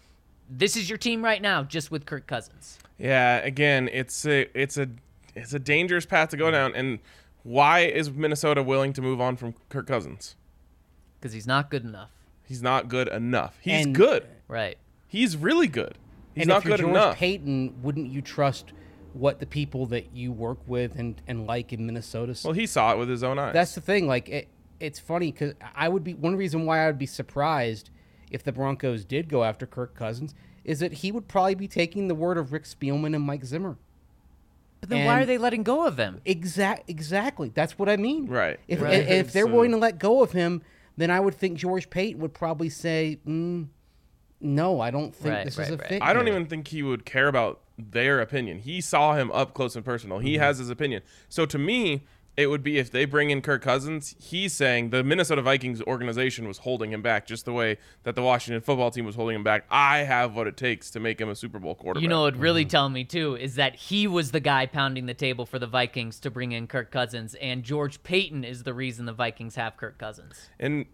[0.50, 2.80] this is your team right now just with Kirk Cousins.
[2.98, 4.90] Yeah, again, it's a it's a
[5.36, 6.74] it's a dangerous path to go down.
[6.76, 7.00] And
[7.44, 10.36] why is Minnesota willing to move on from Kirk Cousins?
[11.20, 12.12] Because he's not good enough.
[12.46, 13.58] He's not good enough.
[13.62, 14.26] He's And- good.
[14.48, 14.78] Right.
[15.08, 15.98] He's really good.
[16.34, 17.16] He's and not if you're good George enough.
[17.18, 18.72] Paton, wouldn't you trust
[19.14, 22.36] what the people that you work with and, and like in Minnesota?
[22.44, 23.54] well, he saw it with his own eyes.
[23.54, 24.08] That's the thing.
[24.08, 24.48] Like, it,
[24.80, 27.90] it's funny because I would be one reason why I would be surprised
[28.32, 32.08] if the Broncos did go after Kirk Cousins is that he would probably be taking
[32.08, 33.78] the word of Rick Spielman and Mike Zimmer.
[34.82, 36.22] But then why are they letting go of him?
[36.26, 37.52] Exact, exactly.
[37.54, 38.28] That's what I mean.
[38.28, 38.60] Right.
[38.68, 38.94] If Right.
[38.94, 40.62] if they're So- willing to let go of him,
[40.98, 43.68] then I would think George Paton would probably say, mm,
[44.42, 45.88] no, I don't think Right, this right, is a right.
[45.88, 46.02] fit.
[46.02, 46.34] I don't here.
[46.36, 48.60] even think he would care about their opinion.
[48.60, 50.20] He saw him up close and personal.
[50.20, 51.02] He has his opinion.
[51.28, 52.06] So to me,
[52.40, 56.48] it would be if they bring in Kirk Cousins, he's saying the Minnesota Vikings organization
[56.48, 59.44] was holding him back just the way that the Washington football team was holding him
[59.44, 59.66] back.
[59.70, 62.02] I have what it takes to make him a Super Bowl quarterback.
[62.02, 62.70] You know what really Mm-hmm.
[62.70, 66.18] tell me too is that he was the guy pounding the table for the Vikings
[66.22, 69.98] to bring in Kirk Cousins, and George Paton is the reason the Vikings have Kirk
[69.98, 70.50] Cousins.
[70.60, 70.86] and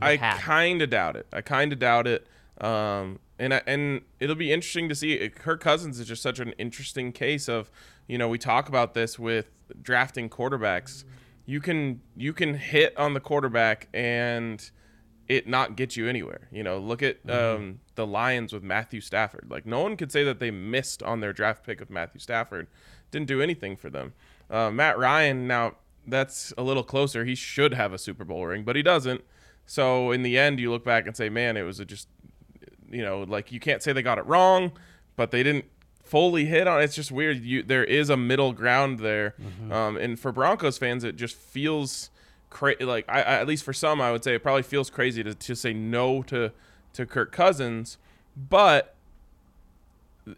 [0.00, 1.26] I kind of doubt it.
[1.32, 2.26] I kind of doubt it.
[2.60, 5.28] Um, and I, and it'll be interesting to see.
[5.28, 7.70] Kirk Cousins is just such an interesting case of,
[8.06, 9.46] you know, we talk about this with
[9.82, 11.04] drafting quarterbacks.
[11.44, 14.68] You can you can hit on the quarterback and
[15.28, 16.48] it not get you anywhere.
[16.52, 19.46] You know, look at um, the Lions with Matthew Stafford.
[19.48, 22.68] Like no one could say that they missed on their draft pick of Matthew Stafford.
[23.10, 24.14] Didn't do anything for them.
[24.50, 25.74] Uh, Matt Ryan now
[26.06, 27.24] that's a little closer.
[27.24, 29.22] He should have a Super Bowl ring, but he doesn't.
[29.66, 32.08] So in the end, you look back and say, man, it was a just
[32.88, 34.72] you know like you can't say they got it wrong,
[35.16, 35.64] but they didn't
[36.06, 36.82] fully hit on.
[36.82, 37.42] It's just weird.
[37.44, 39.34] You there is a middle ground there,
[39.70, 42.10] um, and for Broncos fans, it just feels
[42.50, 42.84] crazy.
[42.84, 45.34] Like I, I, at least for some, I would say it probably feels crazy to,
[45.34, 46.52] to say no to
[46.94, 47.98] to Kirk Cousins,
[48.36, 48.94] but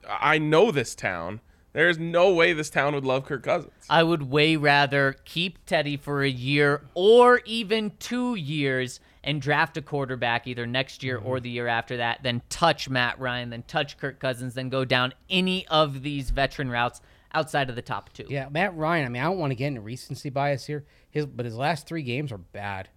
[0.08, 1.40] I know this town.
[1.72, 3.72] There's no way this town would love Kirk Cousins.
[3.90, 9.76] I would way rather keep Teddy for a year or even two years and draft
[9.76, 11.28] a quarterback either next year Mm-hmm.
[11.28, 14.84] or the year after that than touch Matt Ryan, then touch Kirk Cousins, then go
[14.84, 17.00] down any of these veteran routes
[17.34, 18.24] outside of the top two.
[18.28, 19.04] Yeah, Matt Ryan.
[19.04, 20.84] I mean, I don't want to get into recency bias here.
[21.10, 22.88] His, but his last three games are bad.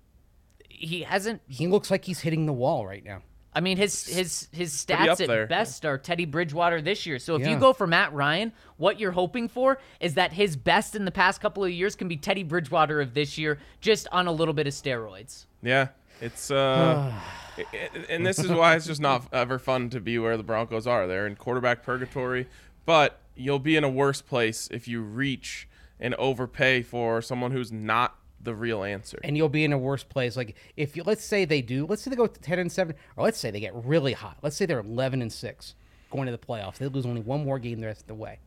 [0.70, 3.22] He hasn't He looks like he's hitting the wall right now.
[3.54, 5.44] I mean, his his his stats there.
[5.44, 7.20] at best are Teddy Bridgewater this year.
[7.20, 10.96] So if you go for Matt Ryan, what you're hoping for is that his best
[10.96, 14.28] in the past couple of years can be Teddy Bridgewater of this year, just on
[14.28, 15.46] a little bit of steroids.
[15.62, 15.90] Yeah,
[16.22, 17.12] it's uh,
[17.58, 20.44] i- i- and this is why it's just not ever fun to be where the
[20.44, 21.06] Broncos are.
[21.08, 22.48] They're in quarterback purgatory,
[22.86, 25.68] but you'll be in a worse place if you reach
[26.00, 29.20] and overpay for someone who's not the real answer.
[29.24, 30.36] and you'll be in a worse place.
[30.36, 33.24] Like if you let's say they do, let's say they go ten and seven, or
[33.24, 34.38] let's say they get really hot.
[34.42, 35.76] Let's say they're eleven and six
[36.12, 36.78] going to the playoffs.
[36.78, 38.40] They lose only one more game the rest of the way.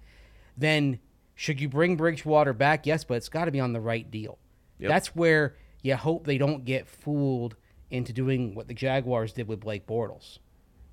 [0.57, 1.01] Then
[1.35, 2.87] should you bring Bridgewater back?
[2.87, 4.39] Yes, but it's got to be on the right deal.
[4.79, 4.89] Yep.
[4.89, 7.57] That's where you hope they don't get fooled
[7.91, 10.39] into doing what the Jaguars did with Blake Bortles,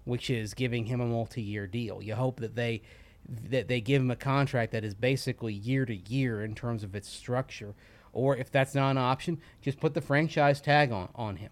[0.06, 2.02] which is giving him a multi-year deal.
[2.02, 2.82] You hope that they
[3.50, 6.96] that they give him a contract that is basically year to year in terms of
[6.96, 7.76] its structure.
[8.14, 11.52] Or if that's not an option, just put the franchise tag on, on him.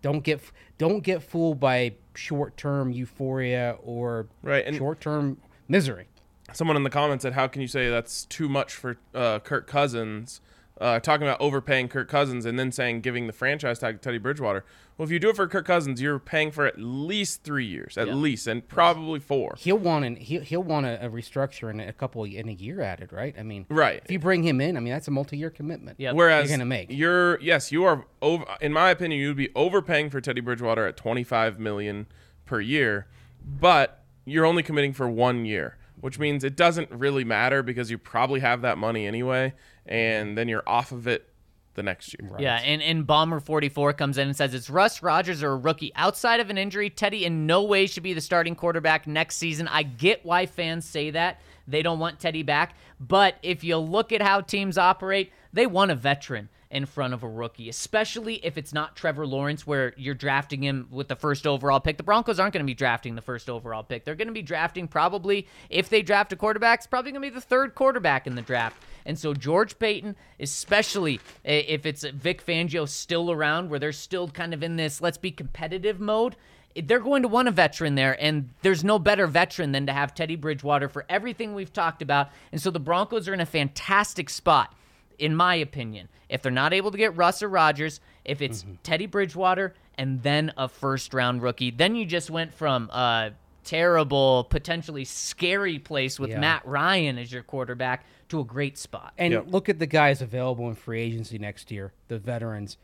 [0.00, 0.40] Don't get
[0.78, 5.38] don't get fooled by short-term euphoria or Right, short-term
[5.68, 6.08] misery.
[6.52, 9.66] Someone in the comments said, "How can you say that's too much for uh, Kirk
[9.68, 10.40] Cousins?"
[10.80, 14.18] Uh, talking about overpaying Kirk Cousins and then saying giving the franchise tag to Teddy
[14.18, 14.64] Bridgewater.
[14.96, 17.96] Well, if you do it for Kirk Cousins, you're paying for at least three years,
[17.96, 19.54] at least, and probably four.
[19.58, 22.80] He'll want an he'll, he'll want a, a restructure in a couple in a year
[22.80, 23.34] added, right?
[23.38, 24.00] I mean, Right.
[24.04, 26.00] If you bring him in, I mean that's a multi-year commitment.
[26.00, 26.12] Yeah.
[26.12, 26.90] Whereas You're gonna make.
[26.90, 28.44] You're yes, you are over.
[28.60, 32.06] In my opinion, you'd be overpaying for Teddy Bridgewater at 25 million
[32.44, 33.06] per year,
[33.44, 37.98] but you're only committing for one year, which means it doesn't really matter because you
[37.98, 39.52] probably have that money anyway,
[39.86, 41.28] and then you're off of it
[41.74, 42.30] the next year.
[42.30, 42.42] Right.
[42.42, 45.92] Yeah, and, and Bomber 44 comes in and says it's Russ Rodgers or a rookie.
[45.94, 49.68] Outside of an injury, Teddy in no way should be the starting quarterback next season.
[49.68, 51.40] I get why fans say that.
[51.66, 52.76] They don't want Teddy back.
[53.00, 57.22] But if you look at how teams operate, they want a veteran in front of
[57.22, 61.46] a rookie, especially if it's not Trevor Lawrence, where you're drafting him with the first
[61.46, 61.98] overall pick.
[61.98, 64.04] The Broncos aren't going to be drafting the first overall pick.
[64.04, 67.30] They're going to be drafting probably, if they draft a quarterback, it's probably going to
[67.30, 68.82] be the third quarterback in the draft.
[69.04, 74.54] And so George Paton, especially if it's Vic Fangio still around, where they're still kind
[74.54, 76.36] of in this let's be competitive mode,
[76.74, 80.14] they're going to want a veteran there, and there's no better veteran than to have
[80.14, 82.30] Teddy Bridgewater for everything we've talked about.
[82.50, 84.74] And so the Broncos are in a fantastic spot,
[85.18, 86.08] in my opinion.
[86.28, 88.74] If they're not able to get Russ or Rodgers, if it's mm-hmm.
[88.82, 93.32] Teddy Bridgewater and then a first round rookie, then you just went from a
[93.64, 96.40] terrible, potentially scary place with Yeah.
[96.40, 99.12] Matt Ryan as your quarterback to a great spot.
[99.18, 99.44] And Yep.
[99.48, 102.76] look at the guys available in free agency next year, the veterans.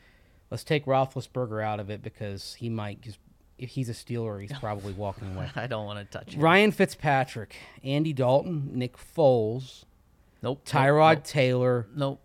[0.51, 3.19] Let's take Roethlisberger out of it because he might just
[3.59, 5.51] if he's a Steeler, he's probably walking away.
[5.57, 6.39] I don't want to touch it.
[6.39, 9.85] Ryan Fitzpatrick, Andy Dalton, Nick Foles,
[10.43, 10.65] Nope.
[10.67, 11.25] Tyrod Nope.
[11.25, 12.21] Taylor, Nope.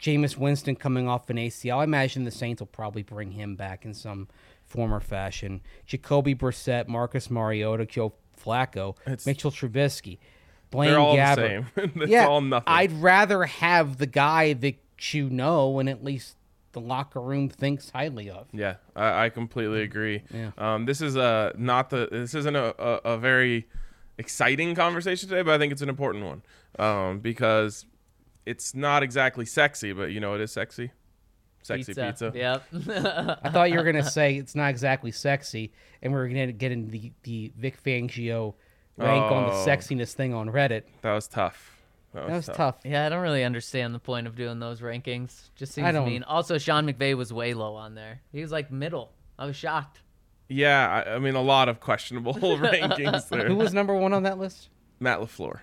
[0.00, 1.78] Jameis Winston coming off an ACL.
[1.78, 4.28] I imagine the Saints will probably bring him back in some
[4.64, 5.60] form or fashion.
[5.86, 10.18] Jacoby Brissett, Marcus Mariota, Joe Flacco, It's- Mitchell Trubisky,
[10.70, 11.36] Blaine They're all the Gabbert.
[11.76, 11.90] same.
[12.02, 12.64] It's yeah, all nothing.
[12.72, 14.76] I'd rather have the guy that
[15.12, 16.36] you know and at least
[16.72, 18.46] the locker room thinks highly of.
[18.52, 20.22] Yeah, I, I completely agree.
[20.32, 20.52] Yeah.
[20.56, 23.66] Um, this is a not the this isn't a, a, a very
[24.18, 26.42] exciting conversation today, but I think it's an important one
[26.78, 27.86] um, because
[28.46, 30.90] it's not exactly sexy, but you know it is sexy.
[31.62, 32.32] Sexy pizza.
[32.34, 32.64] Yep.
[33.44, 36.72] I thought you were gonna say it's not exactly sexy, and we are gonna get
[36.72, 38.54] into the the Vic Fangio
[38.96, 39.64] rank on the Oh.
[39.66, 40.84] sexiness thing on Reddit.
[41.02, 41.76] That was tough.
[42.14, 42.56] That was, That was tough.
[42.56, 42.76] tough.
[42.84, 45.50] yeah, I don't really understand the point of doing those rankings.
[45.54, 46.22] Just seems don't- mean.
[46.24, 48.20] Also, Sean McVay was way low on there.
[48.32, 49.12] He was like middle.
[49.38, 50.00] I was shocked.
[50.48, 53.46] Yeah, I, I mean a lot of questionable rankings there.
[53.46, 54.70] Who was number one on that list?
[54.98, 55.60] Matt LaFleur?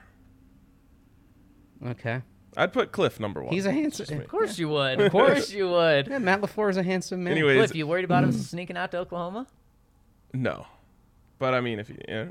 [1.86, 2.22] Okay,
[2.56, 3.54] I'd put Cliff number one.
[3.54, 4.06] he's a handsome.
[4.06, 4.24] Just me.
[4.24, 5.00] Of course you would.
[5.00, 6.08] Of course you would.
[6.08, 7.34] Yeah, Matt LaFleur is a handsome man.
[7.34, 8.36] Anyways, Cliff, you worried about him mm.
[8.36, 9.48] sneaking out to Oklahoma?
[10.34, 10.68] no,
[11.40, 12.26] but I mean if you, yeah,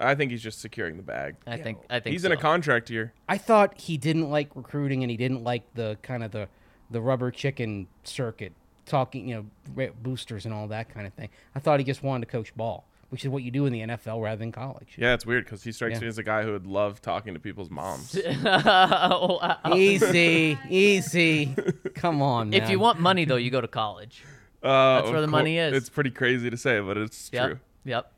[0.00, 1.36] I think he's just securing the bag.
[1.46, 1.78] I think.
[1.90, 3.12] I think He's in a contract year.
[3.28, 6.48] I thought he didn't like recruiting and he didn't like the kind of the
[6.90, 8.52] the rubber chicken circuit,
[8.84, 9.46] talking, you
[9.76, 11.28] know, boosters and all that kind of thing.
[11.54, 13.80] I thought he just wanted to coach ball, which is what you do in the
[13.80, 14.94] NFL rather than college.
[14.96, 16.00] Yeah, it's weird because he strikes Yeah.
[16.00, 18.16] me as a guy who would love talking to people's moms.
[18.44, 19.74] Oh, wow.
[19.76, 21.54] Easy, easy.
[21.94, 24.24] Come on, If you want money, though, you go to college.
[24.62, 25.72] Uh, That's where the cour- money is.
[25.74, 27.46] It's pretty crazy to say, but it's Yep.
[27.46, 27.58] true.
[27.86, 28.12] Yep.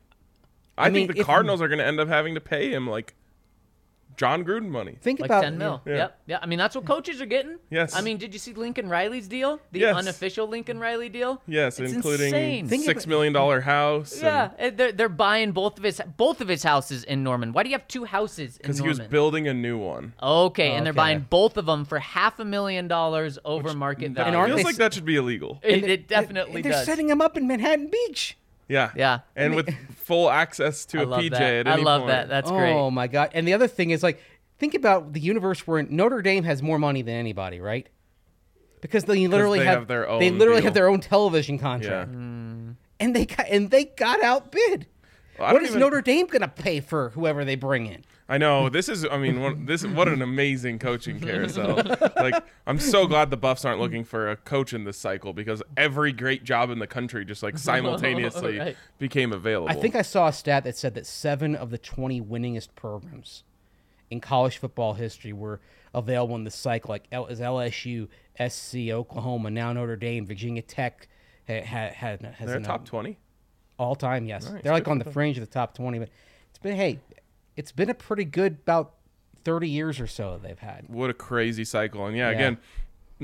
[0.77, 2.69] I, I mean, think the if- Cardinals are going to end up having to pay
[2.73, 3.13] him like
[4.17, 4.97] Jon Gruden money.
[5.01, 5.81] think Like about ten mil.
[5.85, 5.95] Yeah.
[5.95, 6.19] Yep.
[6.27, 6.39] Yeah.
[6.41, 7.57] I mean, that's what coaches are getting.
[7.69, 7.95] Yes.
[7.95, 9.59] I mean, did you see Lincoln Riley's deal?
[9.71, 9.95] The Yes.
[9.95, 11.41] unofficial Lincoln Riley deal.
[11.47, 12.67] Yes, It's including insane.
[12.67, 14.21] Think six about- million dollar house.
[14.21, 17.53] Yeah, and they're, they're buying both of his both of his houses in Norman.
[17.53, 18.77] Why do you have two houses in Norman?
[18.77, 20.13] because he was building a new one.
[20.21, 20.97] okay, and they're Okay.
[20.97, 24.37] buying both of them for half a million dollars over market value.
[24.37, 25.59] aren't feels they like that should be illegal.
[25.63, 26.69] it, it definitely does.
[26.71, 26.85] they're does.
[26.85, 28.37] setting him up in Manhattan Beach.
[28.67, 28.91] Yeah.
[28.95, 29.19] Yeah.
[29.35, 31.41] And with full access to I a love PJ that.
[31.41, 32.11] at I any love point.
[32.11, 32.29] that.
[32.29, 32.73] That's oh great.
[32.73, 33.31] Oh my god!
[33.33, 34.19] And the other thing is like,
[34.59, 37.87] think about the universe where Notre Dame has more money than anybody, right?
[38.81, 40.65] Because they literally they have, have their they literally deal.
[40.65, 41.61] have their own television Yeah.
[41.61, 42.71] contract, hmm.
[42.99, 44.87] and they got and they got outbid.
[45.39, 48.03] Well, I what don't is even- Notre Dame gonna pay for whoever they bring in?
[48.29, 49.05] I know this is.
[49.05, 51.81] I mean, one, this what an amazing coaching carousel.
[52.15, 55.61] like, I'm so glad the Buffs aren't looking for a coach in this cycle because
[55.75, 57.57] every great job in the country just like
[57.97, 58.77] simultaneously Right.
[58.97, 59.69] became available.
[59.69, 63.43] I think I saw a stat that said that seven of the 20 winningest programs
[64.09, 65.59] in college football history were
[65.93, 68.07] available in the cycle, like L- is LSU,
[68.47, 71.07] SC, Oklahoma, now Notre Dame, Virginia Tech
[71.47, 73.17] ha- ha- had has they're top twenty.
[73.77, 74.25] all time.
[74.25, 76.09] Yes, Nice, they're like good on the fringe of the top 20, but
[76.49, 76.99] it's hey,
[77.55, 78.93] it's been a pretty good about
[79.45, 80.85] 30 years or so they've had.
[80.87, 82.05] What a crazy cycle.
[82.05, 82.35] And yeah, Yeah.
[82.35, 82.57] again,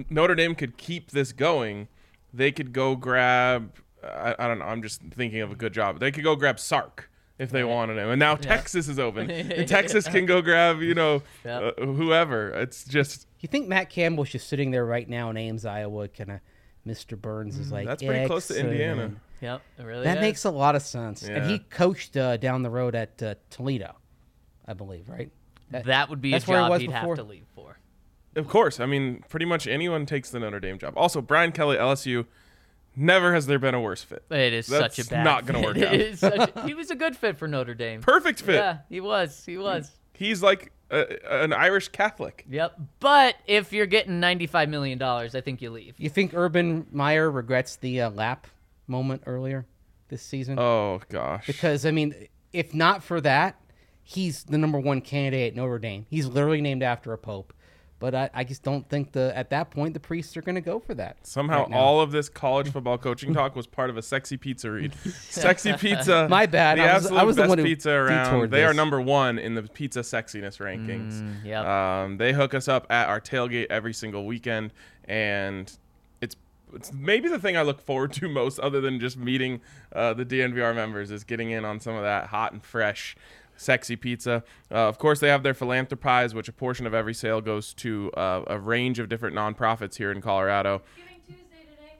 [0.09, 1.87] Notre Dame could keep this going.
[2.33, 3.73] They could go grab.
[4.03, 4.65] I, I don't know.
[4.65, 5.99] I'm just thinking of a good job.
[5.99, 8.09] They could go grab Sark if they wanted him.
[8.09, 9.29] And now Texas is open.
[9.31, 11.71] And Texas can go grab you know Yeah.
[11.77, 12.49] uh, whoever.
[12.51, 16.31] It's just You think Matt Campbell's just sitting there right now in Ames, Iowa, kind
[16.31, 16.39] of
[16.87, 17.19] Mr.
[17.19, 19.11] Burns is like Mm, that's pretty close to Indiana.
[19.41, 19.61] Yep.
[19.79, 20.21] It really That is.
[20.21, 21.23] makes a lot of sense.
[21.23, 23.95] And he coached uh, down the road at uh, Toledo,
[24.69, 25.29] I believe, right?
[25.71, 27.15] That- that would be a that's where he job was he'd before.
[27.15, 27.77] have to leave for.
[28.35, 28.79] Of course.
[28.79, 30.93] I mean, pretty much anyone takes the Notre Dame job.
[30.95, 32.25] Also, Brian Kelly, LSU,
[32.95, 34.23] never has there been a worse fit.
[34.29, 35.23] It is such a bad.
[35.23, 35.67] not gonna fit.
[35.67, 35.93] work It out.
[35.95, 38.01] is such a- he was a good fit for Notre Dame.
[38.01, 38.55] Perfect fit.
[38.55, 39.43] Yeah, he was.
[39.45, 39.91] He was.
[40.13, 41.05] He's like a,
[41.43, 42.45] an Irish Catholic.
[42.49, 42.79] Yep.
[42.99, 45.95] But if you're getting $95 million, I think you leave.
[45.97, 48.47] You think Urban Meyer regrets the uh, lap
[48.87, 49.65] moment earlier
[50.09, 50.59] this season?
[50.59, 51.47] Oh gosh.
[51.47, 52.13] Because, I mean,
[52.53, 53.55] if not for that,
[54.09, 56.05] he's the number one candidate at Notre Dame.
[56.09, 57.53] He's literally named after a pope.
[57.99, 60.61] But I, I just don't think the at that point the priests are going to
[60.61, 61.17] go for that.
[61.27, 64.71] Somehow, right all of this college football coaching talk was part of a sexy pizza
[64.71, 64.95] read.
[65.29, 66.27] sexy pizza.
[66.29, 66.77] My bad.
[66.77, 68.51] The I was- I absolute was the best one pizza around.
[68.51, 71.21] They are number one in the pizza sexiness rankings.
[71.21, 71.65] Mm, yep.
[71.65, 74.71] Um, they hook us up at our tailgate every single weekend,
[75.03, 75.69] and
[76.21, 76.37] it's
[76.73, 79.59] it's maybe the thing I look forward to most, other than just meeting
[79.91, 83.17] uh, the DNVR members, is getting in on some of that hot and fresh.
[83.59, 84.43] Sexy pizza.
[84.71, 88.11] Uh, of course, they have their philanthropies, which a portion of every sale goes to
[88.13, 90.81] uh, a range of different nonprofits here in Colorado.
[90.95, 91.93] Giving Tuesday today.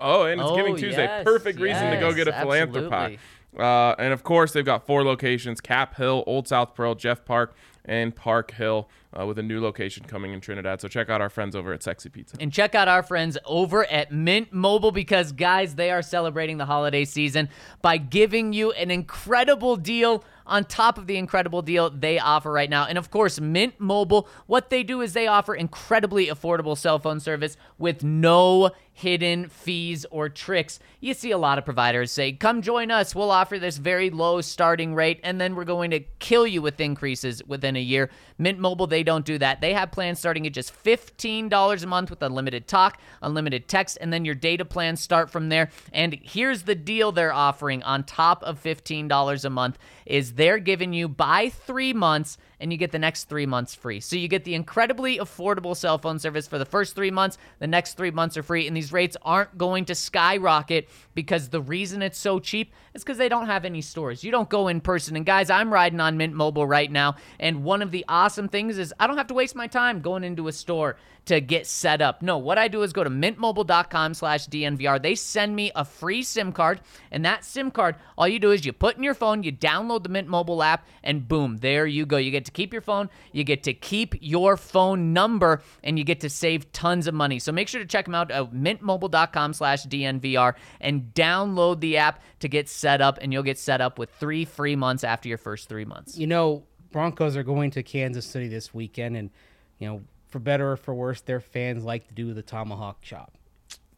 [0.00, 1.04] Oh, and it's Oh, Giving Tuesday.
[1.04, 3.18] yes, Perfect reason to go get a philanthropy.
[3.56, 7.54] Uh, and of course, they've got four locations Cap Hill, Old South Pearl, Jeff Park,
[7.84, 8.88] and Park Hill,
[9.18, 10.80] uh, with a new location coming in Trinidad.
[10.80, 12.36] So check out our friends over at Sexy Pizza.
[12.40, 16.66] And check out our friends over at Mint Mobile because, guys, they are celebrating the
[16.66, 17.48] holiday season
[17.82, 22.68] by giving you an incredible deal on top of the incredible deal they offer right
[22.68, 22.86] now.
[22.86, 27.20] And of course, Mint Mobile, what they do is they offer incredibly affordable cell phone
[27.20, 30.78] service with no hidden fees or tricks.
[31.00, 33.14] You see a lot of providers say, come join us.
[33.14, 36.78] We'll offer this very low starting rate, and then we're going to kill you with
[36.80, 38.10] increases within a year.
[38.38, 39.60] Mint Mobile, they don't do that.
[39.60, 44.12] They have plans starting at just $15 a month with unlimited talk, unlimited text, and
[44.12, 45.70] then your data plans start from there.
[45.92, 50.92] And here's the deal they're offering on top of $15 a month is they're giving
[50.92, 54.00] you buy 3 months and you get the next 3 months free.
[54.00, 57.66] So you get the incredibly affordable cell phone service for the first 3 months, the
[57.66, 62.02] next 3 months are free and these rates aren't going to skyrocket because the reason
[62.02, 64.24] it's so cheap is cuz they don't have any stores.
[64.24, 67.64] You don't go in person and guys, I'm riding on Mint Mobile right now and
[67.64, 70.48] one of the awesome things is I don't have to waste my time going into
[70.48, 70.96] a store
[71.26, 72.22] to get set up.
[72.22, 75.00] No, what I do is go to mintmobile.com slash DNVR.
[75.00, 76.80] They send me a free SIM card,
[77.10, 80.02] and that SIM card, all you do is you put in your phone, you download
[80.02, 82.16] the Mint Mobile app, and boom, there you go.
[82.16, 86.04] You get to keep your phone, you get to keep your phone number, and you
[86.04, 87.38] get to save tons of money.
[87.38, 92.22] So make sure to check them out at mintmobile.com slash DNVR and download the app
[92.40, 95.38] to get set up, and you'll get set up with three free months after your
[95.38, 96.16] first three months.
[96.16, 99.30] You know, Broncos are going to Kansas City this weekend, and
[99.78, 103.36] you know, for better or for worse, their fans like to do the tomahawk chop.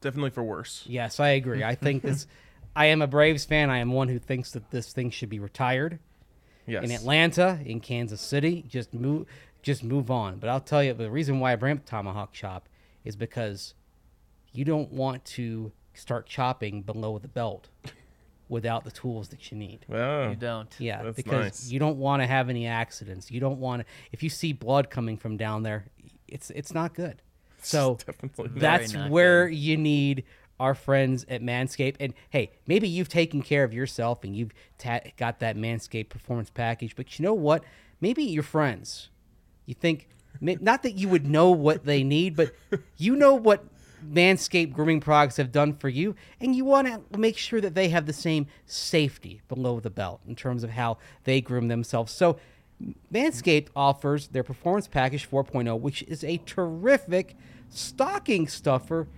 [0.00, 0.84] Definitely for worse.
[0.86, 1.64] Yes, I agree.
[1.64, 2.26] I think this.
[2.76, 3.70] I am a Braves fan.
[3.70, 5.98] I am one who thinks that this thing should be retired.
[6.66, 6.84] Yes.
[6.84, 9.26] In Atlanta, in Kansas City, just move,
[9.62, 10.38] just move on.
[10.38, 12.68] But I'll tell you, the reason why I bring up tomahawk chop
[13.04, 13.74] is because
[14.52, 17.68] you don't want to start chopping below the belt
[18.48, 19.84] without the tools that you need.
[19.88, 20.28] Wow.
[20.30, 20.74] You don't.
[20.78, 21.70] Yeah, That's because nice.
[21.70, 23.30] you don't want to have any accidents.
[23.30, 23.86] You don't want to.
[24.12, 25.86] If you see blood coming from down there,
[26.28, 27.22] it's it's not good.
[27.62, 30.24] So Definitely that's not where you need
[30.58, 31.96] our friends at Manscaped.
[32.00, 36.50] And hey, maybe you've taken care of yourself and you've ta- got that Manscaped performance
[36.50, 36.96] package.
[36.96, 37.64] But you know what?
[38.00, 39.08] Maybe your friends.
[39.66, 40.08] You think
[40.40, 42.54] not that you would know what they need, but
[42.96, 43.64] you know what
[44.04, 47.88] Manscaped grooming products have done for you, and you want to make sure that they
[47.88, 52.12] have the same safety below the belt in terms of how they groom themselves.
[52.12, 52.38] So,
[53.12, 57.34] Manscaped offers their Performance Package 4.0, which is a terrific
[57.70, 59.08] stocking stuffer.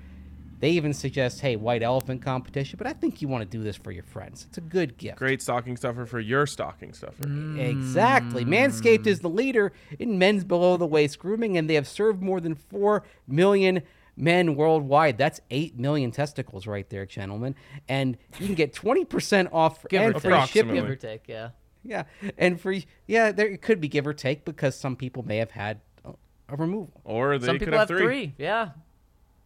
[0.61, 3.77] They even suggest, hey, white elephant competition, but I think you want to do this
[3.77, 4.45] for your friends.
[4.49, 5.19] It's a good gift.
[5.19, 7.29] Great stocking stuffer for your stocking stuffer.
[7.59, 8.45] Exactly.
[8.45, 12.41] Manscaped is the leader in men's below the waist grooming, and they have served more
[12.41, 13.83] than 4 million
[14.17, 15.17] men worldwide.
[15.17, 17.55] That's 8 million testicles right there, gentlemen.
[17.89, 20.75] And you can get 20% off Give or and free shipping.
[20.75, 21.51] Give or take, yeah.
[21.85, 22.05] Yeah.
[22.37, 25.53] And free, yeah, there it could be give or take because some people may have
[25.53, 26.13] had a,
[26.49, 27.01] a removal.
[27.05, 28.07] Or they Some could people have have three.
[28.07, 28.35] three.
[28.39, 28.71] Yeah.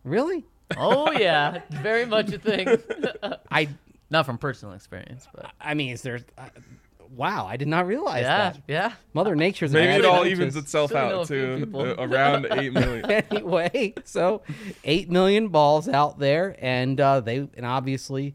[0.04, 0.46] Really?
[0.76, 2.68] Oh yeah, very much a thing.
[3.50, 3.68] I
[4.10, 6.20] Not from personal experience, but I mean, is there.
[6.36, 6.48] Uh,
[7.14, 8.62] wow, I did not realize yeah, that.
[8.66, 8.92] yeah.
[9.12, 13.04] Mother Nature's Maybe it all evens itself Still out a to uh, around 8 million.
[13.10, 14.42] anyway, so
[14.84, 18.34] eight million balls out there, and uh, they and obviously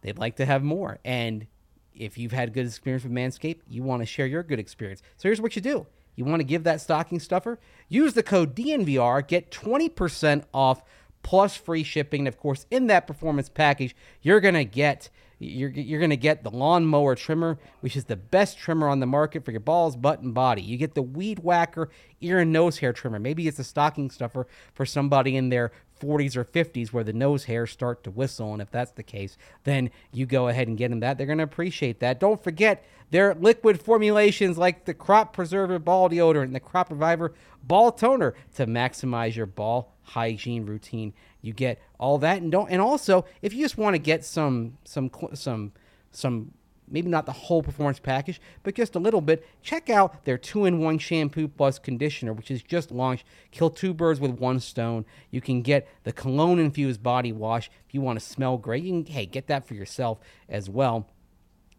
[0.00, 0.98] they'd like to have more.
[1.04, 1.46] And
[1.94, 5.02] if you've had good experience with Manscaped, you want to share your good experience.
[5.16, 5.86] So here's what you do:
[6.16, 7.58] you want to give that stocking stuffer,
[7.88, 10.82] use the code DNVR, get twenty percent off
[11.22, 12.22] plus free shipping.
[12.22, 15.10] And of course, in that performance package, you're gonna get.
[15.40, 19.06] You're, you're going to get the lawnmower trimmer, which is the best trimmer on the
[19.06, 20.62] market for your balls, butt, and body.
[20.62, 21.90] You get the weed whacker
[22.20, 23.20] ear and nose hair trimmer.
[23.20, 25.70] Maybe it's a stocking stuffer for somebody in their
[26.00, 28.52] 40s or 50s where the nose hairs start to whistle.
[28.52, 31.18] And if that's the case, then you go ahead and get them that.
[31.18, 32.20] They're going to appreciate that.
[32.20, 37.32] Don't forget their liquid formulations like the Crop Preserver Ball Deodorant and the Crop Reviver
[37.62, 41.12] Ball Toner to maximize your ball hygiene routine.
[41.40, 42.70] You get all that, and don't.
[42.70, 45.72] And also, if you just want to get some, some, some,
[46.10, 46.52] some
[46.90, 50.64] maybe not the whole performance package, but just a little bit, check out their two
[50.64, 53.24] in one shampoo plus conditioner, which is just launched.
[53.50, 55.04] Kill two birds with one stone.
[55.30, 58.84] You can get the cologne infused body wash if you want to smell great.
[58.84, 60.18] You can, hey, get that for yourself
[60.48, 61.08] as well.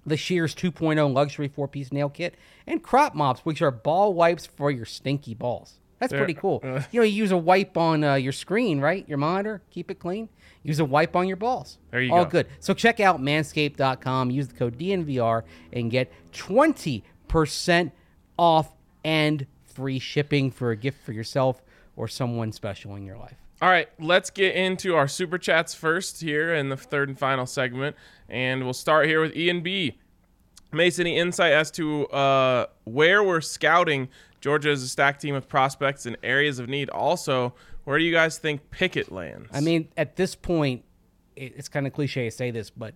[0.06, 2.36] The Shears 2.0 luxury four piece nail kit,
[2.66, 5.79] and crop mops, which are ball wipes for your stinky balls.
[6.00, 6.62] That's pretty cool.
[6.64, 9.08] uh, you know, you use a wipe on uh, your screen, right?
[9.08, 10.30] Your monitor, keep it clean.
[10.64, 11.78] Use a wipe on your balls.
[11.92, 12.24] There you All go.
[12.24, 12.48] All good.
[12.60, 15.44] So check out manscaped.com, use the code DNVR,
[15.74, 17.92] and get 20%
[18.38, 18.72] off
[19.04, 21.62] and free shipping for a gift for yourself
[21.96, 23.36] or someone special in your life.
[23.62, 27.46] All right, let's get into our super chats first here in the third and final
[27.46, 27.98] segment,
[28.30, 29.98] and we'll start here with Ian B.
[30.72, 34.08] Mason, any insight as to uh, where we're scouting
[34.42, 36.90] Georgia as a stacked team of prospects in areas of need?
[36.90, 39.50] Also, where do you guys think Pickett lands?
[39.54, 40.84] I mean, at this point,
[41.36, 42.96] it's kind of cliche to say this, but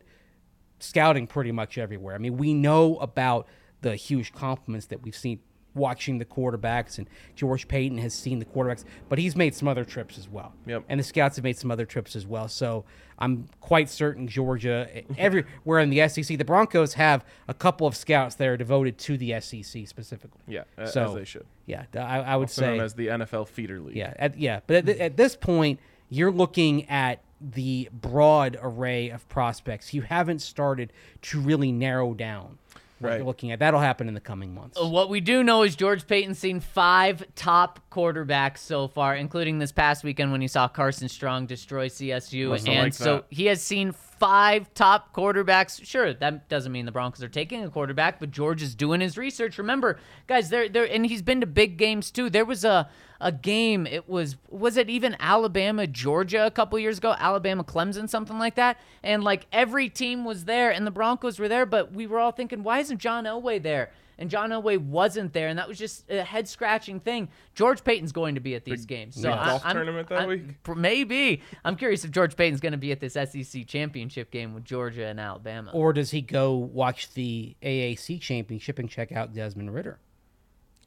[0.79, 2.15] scouting pretty much everywhere.
[2.15, 3.47] I mean, we know about
[3.81, 5.39] the huge compliments that we've seen
[5.75, 9.83] watching the quarterbacks, and George Paton has seen the quarterbacks, but he's made some other
[9.83, 10.53] trips as well.
[10.65, 10.83] Yep.
[10.89, 12.47] And the scouts have made some other trips as well.
[12.47, 12.85] So
[13.19, 18.35] I'm quite certain Georgia, everywhere in the SEC, the Broncos have a couple of scouts
[18.35, 20.41] that are devoted to the SEC specifically.
[20.47, 21.45] Yeah, So as they should.
[21.65, 23.95] Yeah, I, I would Also say known as the NFL feeder league.
[23.95, 24.59] yeah, at, yeah.
[24.67, 29.93] But at, th- at this point, you're looking at the broad array of prospects.
[29.93, 30.93] You haven't started
[31.23, 32.57] to really narrow down
[33.03, 33.17] what Right.
[33.17, 33.59] you're looking at.
[33.59, 34.79] That'll happen in the coming months.
[34.81, 39.59] Uh, what we do know is George Paton's seen five top quarterbacks so far, including
[39.59, 42.49] this past weekend when he saw Carson Strong destroy CSU.
[42.49, 43.93] Must've And liked so he has seen
[44.23, 45.85] five top quarterbacks.
[45.85, 49.17] Sure, that doesn't mean the Broncos are taking a quarterback, but George is doing his
[49.17, 49.57] research.
[49.57, 52.29] Remember, guys, there there and he's been to big games too.
[52.29, 56.99] There was a a game, it was was it even Alabama Georgia a couple years
[56.99, 61.37] ago, Alabama Clemson something like that, and like every team was there and the Broncos
[61.37, 63.91] were there, but we were all thinking, why isn't John Elway there?
[64.17, 67.29] And John Elway wasn't there, and that was just a head scratching thing.
[67.55, 70.29] George Paton's going to be at these games, so I, golf I'm- tournament that I'm-
[70.29, 70.75] week?
[70.77, 74.63] Maybe I'm curious if George Paton's going to be at this SEC championship game with
[74.65, 75.71] Georgia and Alabama.
[75.73, 79.99] Or does he go watch the AAC championship and check out Desmond Ridder?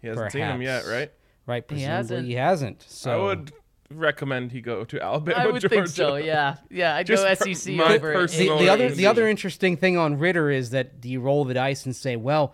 [0.01, 0.89] He hasn't seen him yet, Perhaps.
[0.89, 1.13] right?
[1.47, 2.27] Right, He hasn't.
[2.27, 2.85] he hasn't.
[2.89, 3.53] So I would
[3.91, 5.69] recommend he go to Alabama, I would Georgia.
[5.69, 6.17] think so.
[6.17, 6.97] Yeah, yeah.
[6.97, 8.13] I'd Just go SEC my over.
[8.13, 11.45] personal the, the other the other interesting thing on Ridder is that do you roll
[11.45, 12.53] the dice and say, well,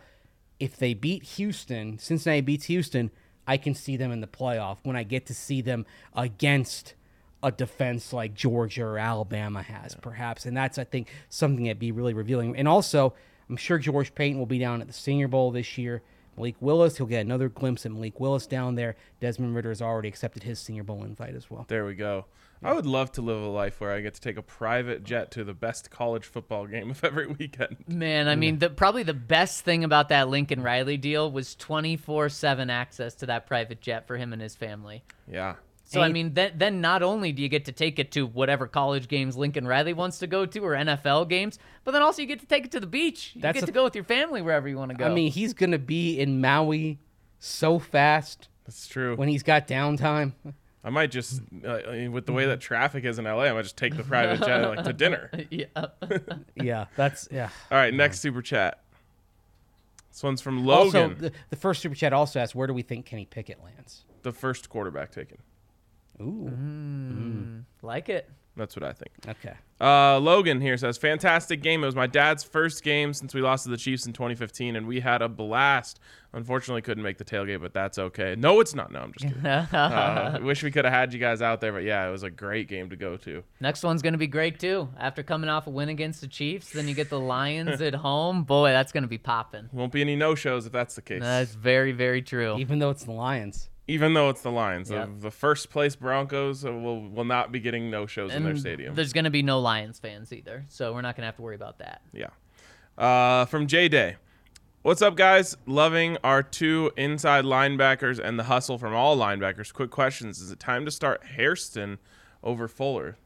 [0.63, 3.11] if they beat Houston, Cincinnati beats Houston,
[3.49, 5.85] I can see them in the playoff when I get to see them
[6.15, 6.95] against
[7.43, 10.47] a defense like Georgia or Alabama has, perhaps.
[10.47, 12.57] And that's I think something that'd be really revealing.
[12.57, 13.13] And also,
[13.51, 16.01] I'm sure George Paton will be down at the Senior Bowl this year.
[16.37, 18.95] Malik Willis, he'll get another glimpse at Malik Willis down there.
[19.19, 21.65] Desmond Ridder has already accepted his Senior Bowl invite as well.
[21.67, 22.27] There we go.
[22.65, 25.31] I would love to live a life where I get to take a private jet
[25.33, 27.85] to the best college football game of every weekend.
[27.89, 32.29] Man, I mean, the, probably the best thing about that Lincoln Riley deal was 24
[32.29, 35.03] 7 access to that private jet for him and his family.
[35.31, 35.55] Yeah.
[35.85, 38.67] So, I mean, then, then not only do you get to take it to whatever
[38.67, 42.29] college games Lincoln Riley wants to go to or NFL games, but then also you
[42.29, 43.33] get to take it to the beach.
[43.35, 45.05] You That's get a- to go with your family wherever you want to go.
[45.05, 46.99] I mean, he's going to be in Maui
[47.39, 49.17] so fast That's true.
[49.17, 50.33] when he's got downtime.
[50.85, 51.79] I might just, uh,
[52.11, 54.67] with the way that traffic is in LA, I might just take the private jet
[54.69, 55.31] like to dinner.
[55.51, 55.67] yeah.
[56.57, 57.51] yeah, that's yeah.
[57.71, 58.83] All right, next super chat.
[60.11, 62.83] This one's from Also, Logan, the, the first super chat also asked, "Where do we
[62.83, 65.39] think Kenny Pickett lands?" the first quarterback taken.
[66.21, 68.29] Ooh, like it.
[68.57, 69.11] That's what I think.
[69.27, 69.55] okay.
[69.81, 71.83] Uh, Logan here says, "Fantastic game.
[71.83, 74.87] It was my dad's first game since we lost to the Chiefs in 2015, and
[74.87, 75.99] we had a blast.
[76.35, 78.35] Unfortunately, couldn't make the tailgate, but that's okay.
[78.39, 78.93] No, it's not.
[78.93, 79.45] No, I'm just kidding.
[79.47, 82.31] uh, wish we could have had you guys out there, but yeah, it was a
[82.31, 83.43] great game to go to.
[83.61, 84.89] Next one's going to be great, too.
[84.99, 88.45] After coming off a win against the Chiefs, then you get the Lions at home.
[88.45, 89.69] Boy, that's going to be popping.
[89.73, 91.21] Won't be any no shows if that's the case.
[91.21, 92.57] That's very, very true.
[92.59, 95.09] Even though it's the Lions, Even though it's the Lions, Yep.
[95.17, 98.95] the, the first place Broncos will will not be getting no shows in their stadium.
[98.95, 101.43] There's going to be no Lions fans either, so we're not going to have to
[101.43, 102.03] worry about that.
[102.13, 102.29] Yeah.
[102.97, 104.17] Uh, from J Day.
[104.83, 105.57] What's up, guys?
[105.67, 109.73] Loving our two inside linebackers and the hustle from all linebackers.
[109.73, 110.41] Quick questions.
[110.41, 111.99] Is it time to start Hairston
[112.43, 113.17] over Fuller?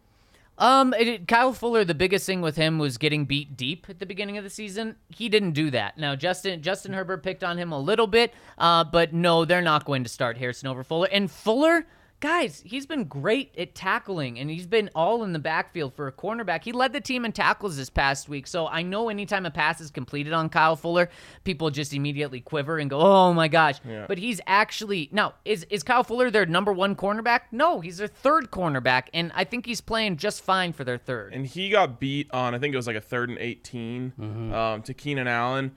[0.59, 4.07] Um, it, Kyle Fuller, the biggest thing with him was getting beat deep at the
[4.07, 4.97] beginning of the season.
[5.09, 5.99] He didn't do that.
[5.99, 9.85] Now, Justin Justin Herbert picked on him a little bit, uh, but no, they're not
[9.85, 11.09] going to start Harrison over Fuller.
[11.13, 11.87] And Fuller,
[12.21, 16.13] guys, he's been great at tackling, and he's been all in the backfield for a
[16.13, 16.65] cornerback.
[16.65, 19.81] He led the team in tackles this past week, so I know anytime a pass
[19.81, 21.11] is completed on Kyle Fuller,
[21.45, 24.07] people just immediately quiver and go, "Oh my gosh!" Yeah.
[24.09, 27.41] But he's actually now is is Kyle Fuller their number one cornerback?
[27.53, 31.35] No, he's their third cornerback, and I think he's playing just fine for their third.
[31.35, 34.83] And he got beat on, I think it was like a third and 18 um,
[34.83, 35.73] to Keenan Allen.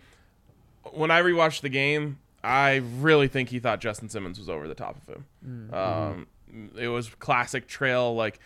[0.94, 4.76] When I rewatched the game, I really think he thought Justin Simmons was over the
[4.76, 5.26] top of him.
[5.74, 6.28] Um,
[6.78, 8.16] it was classic trail.
[8.16, 8.40] Like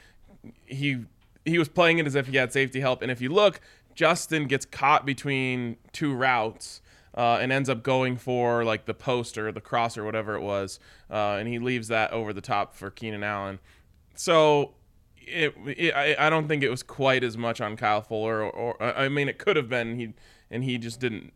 [0.65, 1.05] he
[1.45, 3.01] he was playing it as if he had safety help.
[3.01, 3.59] And if you look,
[3.95, 6.81] Justin gets caught between two routes.
[7.15, 10.41] Uh, and ends up going for like the post or the cross or whatever it
[10.41, 10.79] was,
[11.11, 13.59] uh, and he leaves that over the top for Keenan Allen.
[14.15, 14.73] So
[15.27, 18.51] it, it I, I don't think it was quite as much on Kyle Fuller, or,
[18.51, 20.13] or I mean, it could have been he,
[20.49, 21.33] and he just didn't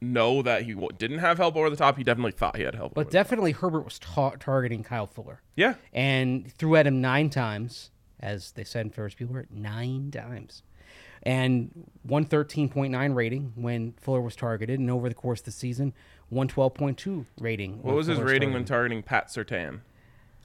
[0.00, 1.96] know that he didn't have help over the top.
[1.96, 2.94] He definitely thought he had help.
[2.94, 7.00] but over the- definitely Herbert was ta- targeting Kyle Fuller yeah, and threw at him
[7.00, 7.90] nine times,
[8.20, 10.62] as they said in Ferris Bueller, nine times,
[11.22, 15.46] and one thirteen point nine rating when Fuller was targeted, and over the course of
[15.46, 15.94] the season,
[16.28, 17.82] one twelve point two rating.
[17.82, 19.80] what was his rating when targeting Pat Surtain?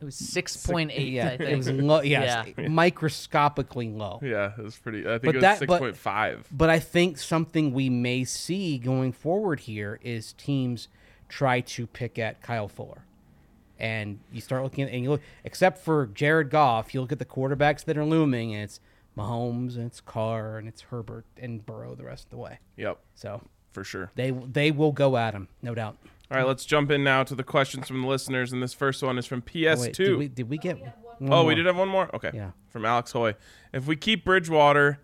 [0.02, 1.10] It was mm, six point eight.
[1.14, 1.50] Yeah, I think.
[1.50, 2.02] it was low.
[2.02, 2.68] Yes, Yeah.
[2.68, 4.20] microscopically low.
[4.22, 5.00] Yeah, it was pretty.
[5.06, 6.46] I think But it was that- six but- point.
[6.52, 10.88] But I think something we may see going forward here is teams
[11.28, 13.04] try to pick at Kyle Fuller.
[13.78, 17.20] And you start looking at and you look except for Jared Goff, you look at
[17.20, 18.80] the quarterbacks that are looming and it's
[19.18, 22.60] Mahomes and it's Carr and it's Herbert and Burrow the rest of the way.
[22.76, 23.42] Yep, So
[23.72, 24.12] for sure.
[24.16, 25.96] they they will go at him, no doubt.
[26.32, 29.02] All right, let's jump in now to the questions from the listeners, and this first
[29.02, 29.80] one is from Oh, PS2.
[29.80, 30.78] wait, did we did we get
[31.22, 31.56] Oh, we more?
[31.56, 32.14] did have one more.
[32.16, 32.32] Okay.
[32.34, 32.52] Yeah.
[32.70, 33.34] From Alex Hoy.
[33.74, 35.00] If we keep Bridgewater,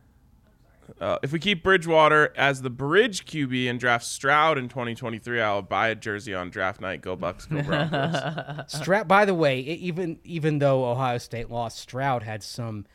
[1.02, 5.64] uh, if we keep Bridgewater as the bridge QB and draft Stroud in 2023, I'll
[5.64, 7.02] buy a jersey on draft night.
[7.02, 8.72] Go Bucks, go Broncos.
[8.72, 9.08] Stroud.
[9.08, 12.86] By the way, e- even even though Ohio State lost, Stroud had some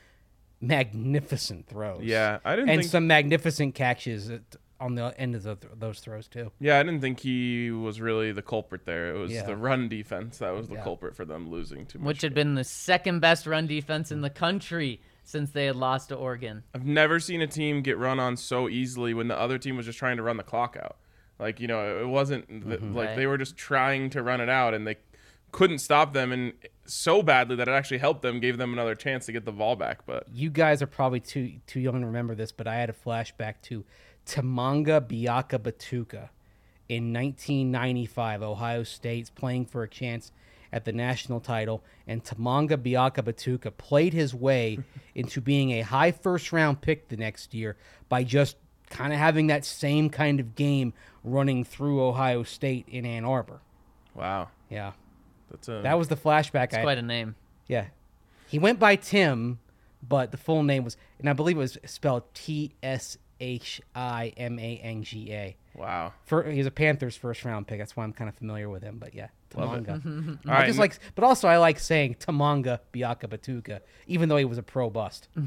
[0.60, 2.02] magnificent throws.
[2.04, 2.90] yeah, I didn't and think.
[2.90, 4.42] some magnificent catches at,
[4.80, 6.50] on the end of the, those throws too.
[6.58, 9.14] yeah, I didn't think he was really the culprit there.
[9.14, 9.44] It was Yeah.
[9.44, 10.82] the run defense that was the Yeah.
[10.84, 12.06] culprit for them losing too much.
[12.06, 16.08] Which had been the second best run defense in the country since they had lost
[16.08, 16.64] to Oregon.
[16.74, 19.86] I've never seen a team get run on so easily when the other team was
[19.86, 20.96] just trying to run the clock out.
[21.38, 22.94] Like you know, it wasn't th- mm-hmm.
[22.96, 23.16] like Right.
[23.16, 24.96] they were just trying to run it out, and they
[25.52, 26.52] couldn't stop them, and
[26.84, 29.74] so badly that it actually helped them, gave them another chance to get the ball
[29.76, 30.04] back.
[30.06, 32.92] But You guys are probably too too young to remember this, but I had a
[32.92, 33.84] flashback to
[34.30, 36.28] Tshimanga Biakabutuka
[36.88, 38.42] in 1995.
[38.42, 40.30] Ohio State's playing for a chance
[40.72, 44.78] at the national title, and Tshimanga Biakabutuka played his way
[45.16, 47.76] into being a high first round pick the next year
[48.08, 48.56] by just
[48.88, 50.92] kind of having that same kind of game
[51.24, 53.60] running through Ohio State in Ann Arbor.
[54.14, 54.92] wow, Yeah,
[55.50, 56.66] that's a that was the flashback.
[56.66, 57.34] It's I, quite a name.
[57.66, 57.86] yeah.
[58.46, 59.60] He went by Tim,
[60.06, 64.32] but the full name was, and I believe it was spelled T S H I
[64.36, 65.56] M A N G A.
[65.74, 66.12] wow.
[66.26, 67.78] For he was a Panthers first round pick.
[67.78, 68.98] That's why I'm kind of familiar with him.
[68.98, 70.38] But yeah, Tshimanga.
[70.46, 74.36] All I right, just like, but also I like saying Tamanga Biaka Batuka, even though
[74.36, 75.28] he was a pro bust.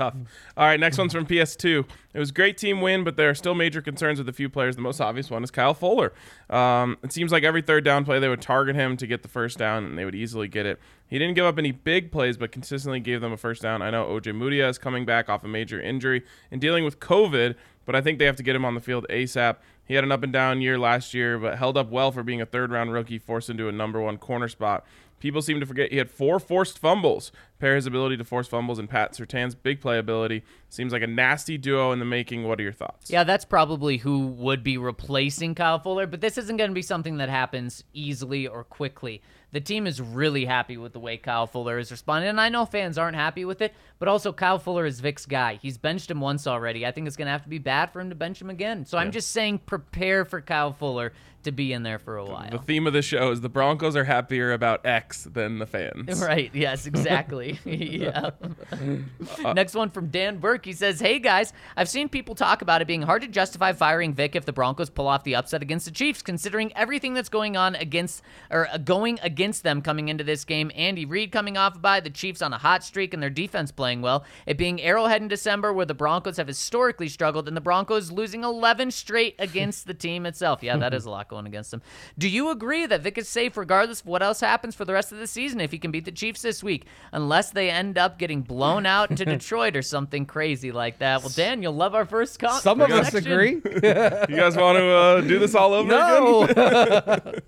[0.00, 0.14] Tough.
[0.56, 1.84] All right, next one's from PS2.
[2.14, 4.74] It was great team win, but there are still major concerns with a few players.
[4.74, 6.14] The most obvious one is Kyle Fuller.
[6.48, 9.28] Um, it seems like every third down play they would target him to get the
[9.28, 10.80] first down, and they would easily get it.
[11.06, 13.82] He didn't give up any big plays, but consistently gave them a first down.
[13.82, 17.94] I know Ojemudia is coming back off a major injury and dealing with COVID, but
[17.94, 19.56] I think they have to get him on the field ASAP.
[19.84, 22.40] He had an up and down year last year, but held up well for being
[22.40, 24.86] a third round rookie, forced into a number one corner spot.
[25.20, 27.30] People seem to forget he had four forced fumbles.
[27.60, 30.42] Pair his ability to force fumbles and Pat Surtain's big playability.
[30.70, 32.44] Seems like a nasty duo in the making.
[32.44, 33.10] What are your thoughts?
[33.10, 36.82] Yeah, that's probably who would be replacing Kyle Fuller, but this isn't going to be
[36.82, 39.20] something that happens easily or quickly.
[39.52, 42.64] The team is really happy with the way Kyle Fuller is responding, and I know
[42.64, 45.58] fans aren't happy with it, but also Kyle Fuller is Vic's guy.
[45.60, 46.86] He's benched him once already.
[46.86, 48.86] I think it's going to have to be bad for him to bench him again.
[48.86, 51.12] So I'm just saying prepare for Kyle Fuller
[51.44, 52.50] to be in there for a while.
[52.50, 56.20] The theme of the show is the Broncos are happier about X than the fans.
[56.30, 56.50] Right.
[56.54, 56.86] Yes.
[56.86, 57.58] Exactly.
[57.64, 58.30] yeah.
[59.54, 60.64] Next one from Dan Burke.
[60.64, 64.12] He says, "Hey guys, I've seen people talk about it being hard to justify firing
[64.12, 67.56] Vic if the Broncos pull off the upset against the Chiefs, considering everything that's going
[67.56, 70.70] on against or uh, going against them coming into this game.
[70.74, 74.02] Andy Reid coming off bye the Chiefs on a hot streak and their defense playing
[74.02, 74.24] well.
[74.46, 78.44] It being Arrowhead in December, where the Broncos have historically struggled, and the Broncos losing
[78.44, 80.62] 11 straight against the team itself.
[80.62, 81.80] Yeah, that is a lot going against them.
[82.18, 85.12] Do you agree that Vic is safe regardless of what else happens for the rest
[85.12, 88.18] of the season if he can beat the Chiefs this week, unless they end up
[88.18, 91.20] getting blown out to Detroit or something crazy like that?
[91.22, 93.62] Well, Dan, you'll love our first com- Some of us agree.
[93.72, 97.24] You guys want to uh, do this all over again?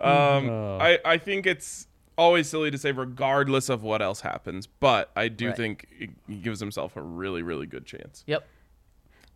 [0.00, 0.06] no.
[0.08, 0.78] Um, Oh.
[0.80, 1.86] I, I think it's
[2.18, 5.56] always silly to say regardless of what else happens, but I do Right.
[5.56, 8.22] think he he gives himself a really, really good chance.
[8.26, 8.46] Yep.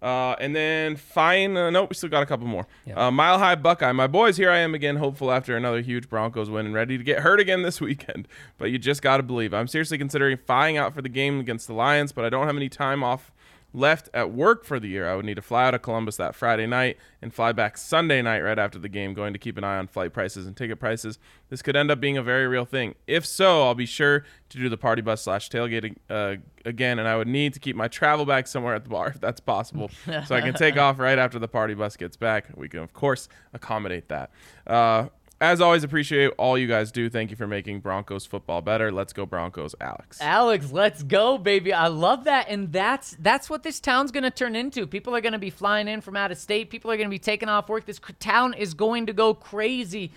[0.02, 1.56] Uh, and then fine.
[1.56, 2.66] Uh, nope, we still got a couple more.
[2.86, 3.06] Yeah.
[3.06, 3.92] Uh, Mile High Buckeye.
[3.92, 7.04] My boys, here I am again, hopeful after another huge Broncos win and ready to
[7.04, 8.26] get hurt again this weekend.
[8.56, 9.52] But you just got to believe.
[9.52, 12.56] I'm seriously considering flying out for the game against the Lions, but I don't have
[12.56, 13.30] any time off
[13.72, 15.08] left at work for the year.
[15.08, 18.22] I would need to fly out of Columbus that Friday night and fly back Sunday
[18.22, 20.80] night right after the game, going to keep an eye on flight prices and ticket
[20.80, 21.18] prices.
[21.48, 22.94] This could end up being a very real thing.
[23.06, 27.06] If so, I'll be sure to do the party bus slash tailgating uh, again, and
[27.08, 29.90] I would need to keep my travel bag somewhere at the bar if that's possible,
[30.26, 32.48] so I can take off right after the party bus gets back.
[32.56, 34.30] We can, of course, accommodate that.
[34.66, 35.08] Uh,
[35.40, 37.08] as always, appreciate all you guys do.
[37.08, 38.92] Thank you for making Broncos football better.
[38.92, 40.20] Let's go Broncos, Alex.
[40.20, 41.72] Alex, let's go, baby.
[41.72, 42.48] I love that.
[42.48, 44.86] And that's that's what this town's going to turn into.
[44.86, 46.68] People are going to be flying in from out of state.
[46.68, 47.86] People are going to be taking off work.
[47.86, 50.12] This town is going to go crazy.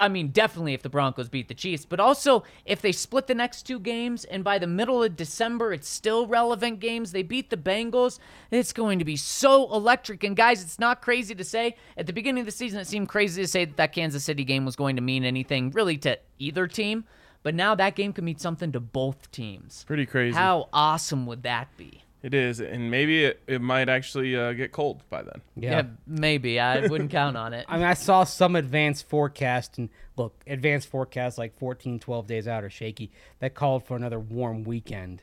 [0.00, 3.34] I mean, definitely if the Broncos beat the Chiefs, but also if they split the
[3.34, 7.50] next two games and by the middle of December it's still relevant games, they beat
[7.50, 8.18] the Bengals,
[8.50, 10.24] it's going to be so electric.
[10.24, 11.76] And guys, it's not crazy to say.
[11.96, 14.44] At the beginning of the season, it seemed crazy to say that that Kansas City
[14.44, 17.04] game was going to mean anything really to either team.
[17.44, 19.84] But now that game could mean something to both teams.
[19.84, 20.34] Pretty crazy.
[20.34, 22.03] How awesome would that be?
[22.24, 25.42] It is, and maybe it, it might actually uh, get cold by then.
[25.56, 26.58] Yeah, maybe.
[26.58, 27.66] I wouldn't count on it.
[27.68, 32.48] I mean, I saw some advanced forecast, and look, advanced forecast like 14, 12 days
[32.48, 33.10] out are shaky.
[33.40, 35.20] That called for another warm weekend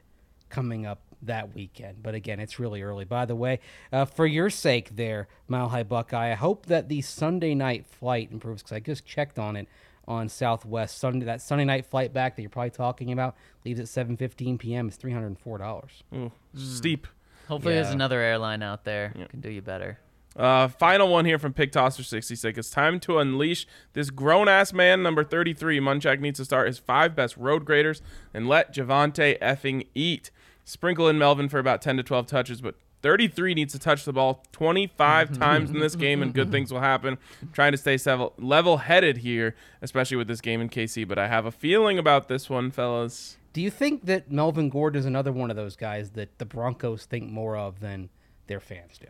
[0.49, 2.03] coming up that weekend.
[2.03, 3.05] But again, it's really early.
[3.05, 7.01] By the way, uh, for your sake there, Mile High Buckeye, I hope that the
[7.01, 9.67] Sunday night flight improves because I just checked on it
[10.07, 11.25] on Southwest Sunday.
[11.25, 13.35] That Sunday night flight back that you're probably talking about
[13.65, 14.89] leaves at 7:15 p.m.
[14.89, 15.85] is $304.
[16.15, 17.07] Ooh, steep.
[17.47, 19.99] Hopefully, there's another airline out there can do you better.
[20.35, 22.57] Uh, final one here from Pig Tosser 66.
[22.57, 25.79] It's time to unleash this grown ass man, number 33.
[25.81, 28.01] Munchak needs to start his five best road graders
[28.33, 30.31] and let Javonte effing eat.
[30.63, 34.13] Sprinkle in Melvin for about 10 to 12 touches, but 33 needs to touch the
[34.13, 35.41] ball 25 mm-hmm.
[35.41, 36.51] times in this game, and good mm-hmm.
[36.51, 37.17] things will happen.
[37.53, 37.97] trying to stay
[38.37, 42.27] level headed here, especially with this game in KC, but I have a feeling about
[42.27, 43.37] this one, fellas.
[43.53, 47.05] Do you think that Melvin Gordon is another one of those guys that the Broncos
[47.05, 48.09] think more of than
[48.47, 49.07] their fans do?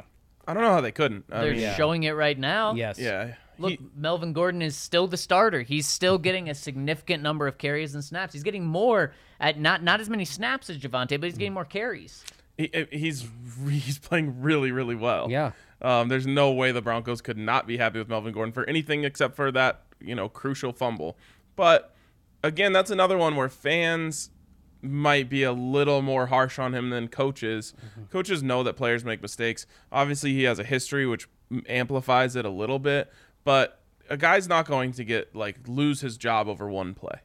[0.47, 1.25] I don't know how they couldn't.
[1.31, 2.73] I They're mean, showing it right now.
[2.73, 2.97] Yes.
[2.97, 3.35] yeah.
[3.59, 5.61] Look, he- Melvin Gordon is still the starter.
[5.61, 8.33] He's still getting a significant number of carries and snaps.
[8.33, 11.55] He's getting more at not not as many snaps as Javonte, but he's getting mm.
[11.55, 12.25] more carries.
[12.61, 13.27] He, uh, he's
[13.69, 15.29] he's playing really really well.
[15.29, 15.51] Yeah.
[15.81, 19.03] Um, there's no way the Broncos could not be happy with Melvin Gordon for anything
[19.03, 21.17] except for that you know crucial fumble.
[21.55, 21.95] But
[22.43, 24.29] again, that's another one where fans
[24.81, 27.73] might be a little more harsh on him than coaches.
[28.11, 29.67] Coaches know that players make mistakes.
[29.91, 31.27] Obviously, he has a history which
[31.67, 33.11] amplifies it a little bit,
[33.43, 37.19] but a guy's not going to get like lose his job over one play.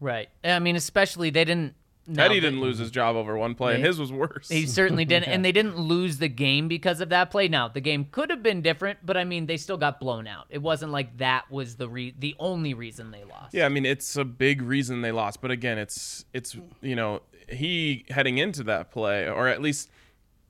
[0.00, 0.28] Right.
[0.42, 1.74] I mean, especially they didn't.
[2.06, 4.48] No, Teddy didn't lose his job over one play, and his was worse.
[4.48, 7.48] He certainly didn't, and they didn't lose the game because of that play.
[7.48, 10.46] Now the game could have been different, but I mean, they still got blown out.
[10.50, 13.54] It wasn't like that was the re- the only reason they lost.
[13.54, 17.22] Yeah, I mean it's a big reason they lost, but again, it's it's you know
[17.48, 19.90] he heading into that play, or at least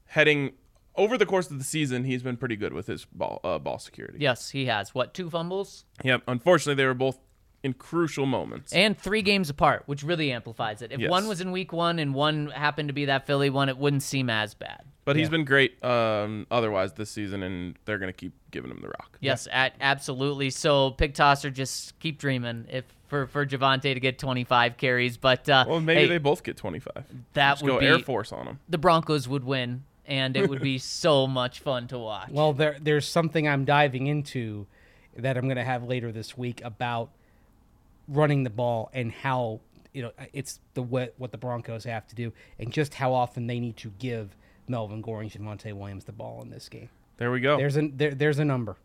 [0.06, 0.52] heading
[0.96, 3.78] over the course of the season, he's been pretty good with his ball uh, ball
[3.78, 4.18] security.
[4.20, 4.94] Yes, he has.
[4.94, 6.22] What two fumbles Yep.
[6.28, 7.18] Unfortunately, they were both
[7.64, 8.72] in crucial moments.
[8.72, 10.92] and three games apart, which really amplifies it.
[10.92, 11.10] If Yes.
[11.10, 14.02] one was in week one and one happened to be that Philly one, it wouldn't
[14.02, 14.82] seem as bad.
[15.06, 18.88] but he's been great um, otherwise this season, and they're gonna keep giving him the
[18.88, 19.18] rock.
[19.20, 20.48] Yes, at, absolutely.
[20.50, 25.46] So pig tosser, just keep dreaming if for for Javonte to get 25 carries, but
[25.48, 27.04] uh, Well, maybe hey, they both get 25.
[27.34, 28.60] that Just would go be Air Force on them.
[28.68, 32.30] the Broncos would win, and it would be so much fun to watch.
[32.30, 34.66] Well, there there's something I'm diving into
[35.16, 37.10] that I'm going to have later this week about
[38.08, 39.60] running the ball and how
[39.92, 43.46] you know it's the what, what the Broncos have to do and just how often
[43.46, 44.36] they need to give
[44.68, 46.88] Melvin Gordon and Javonte Williams the ball in this game.
[47.16, 47.56] There we go.
[47.56, 48.76] There's, a there, there's a number.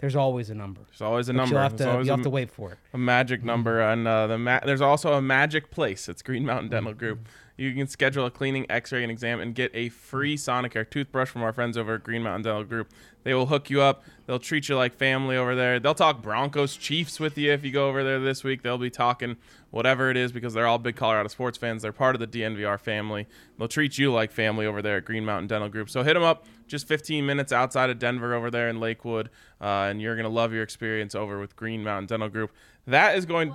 [0.00, 0.80] There's always a number.
[0.88, 1.54] There's always a But number.
[1.54, 2.78] You'll have to you'll a- have to wait for it.
[2.92, 6.68] a magic number and uh, the ma- there's also a magic place it's green mountain
[6.68, 10.88] dental group you can schedule a cleaning x-ray and exam and get a free sonicare
[10.90, 12.90] toothbrush from our friends over at green mountain dental group
[13.24, 14.04] they will hook you up.
[14.26, 15.78] They'll treat you like family over there.
[15.80, 18.62] They'll talk broncos chiefs with you if you go over there this week.
[18.62, 19.36] They'll be talking
[19.70, 21.82] whatever it is because they're all big colorado sports fans.
[21.82, 23.26] They're part of the dnvr family.
[23.58, 25.90] They'll treat you like family over there at green mountain dental group.
[25.90, 26.46] So hit them up.
[26.68, 29.28] Just 15 minutes outside of denver over there in lakewood
[29.60, 32.50] uh, and you're going to love your experience over with green mountain dental group.
[32.86, 33.54] That is going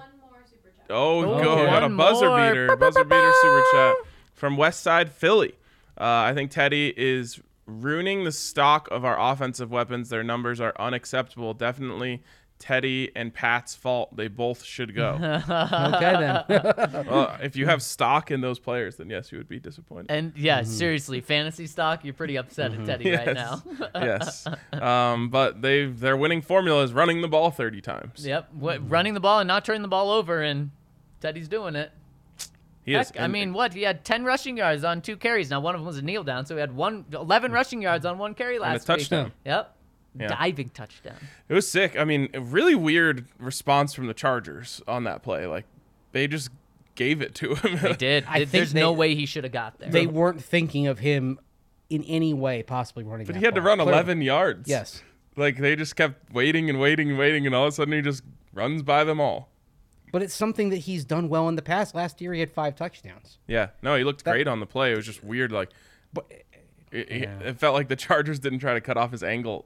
[0.91, 1.67] Oh, Oh, go!
[1.67, 2.49] What a buzzer more.
[2.49, 2.75] beater!
[2.75, 3.95] Buzzer beater super chat
[4.33, 5.53] from West Side Philly.
[5.99, 7.39] Uh, I think Teddy is
[7.69, 10.09] ruining the stock of our offensive weapons.
[10.09, 11.53] Their numbers are unacceptable.
[11.53, 12.21] Definitely
[12.59, 14.15] Teddy and Pat's fault.
[14.15, 15.13] They both should go.
[15.49, 17.05] Okay then.
[17.07, 20.07] well, if you have stock in those players, then yes, you would be disappointed.
[20.11, 23.63] and yeah, seriously, fantasy stock, you're pretty upset at Teddy right now.
[23.95, 28.25] yes, um, but they their winning formula is running the ball thirty times.
[28.25, 30.71] yep, w- running the ball and not turning the ball over, and
[31.21, 31.91] Teddy's doing it.
[32.89, 33.11] He is.
[33.19, 33.73] I mean, what?
[33.73, 35.49] He had 10 rushing yards on two carries.
[35.49, 38.05] Now, one of them was a kneel down, so he had one, 11 rushing yards
[38.05, 38.99] on one carry last a week.
[38.99, 39.31] touchdown.
[39.45, 39.75] Yep.
[40.19, 40.27] Yeah.
[40.29, 41.15] Diving touchdown.
[41.47, 41.97] It was sick.
[41.97, 45.45] I mean, a really weird response from the Chargers on that play.
[45.45, 45.65] Like
[46.13, 46.49] they just
[46.95, 47.77] gave it to him.
[47.81, 48.25] They did.
[48.27, 49.89] I think There's they- no way he should have got there.
[49.91, 51.39] they weren't thinking of him
[51.91, 53.27] in any way possibly running.
[53.27, 53.67] but that he had to ball.
[53.69, 53.93] run Clearly.
[53.93, 54.67] 11 yards.
[54.67, 55.03] Yes.
[55.35, 58.01] Like they just kept waiting and waiting and waiting, and all of a sudden he
[58.01, 59.49] just runs by them all.
[60.11, 61.93] But it's something that he's done well in the past.
[61.95, 63.37] Last year he had five touchdowns.
[63.47, 63.69] Yeah.
[63.81, 64.91] No, he looked great on the play.
[64.93, 65.51] It was just weird.
[65.51, 65.69] Like,
[66.13, 66.45] But it,
[67.11, 67.39] it- Yeah.
[67.49, 69.65] it felt like the Chargers didn't try to cut off his angle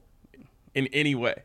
[0.74, 1.42] in any way.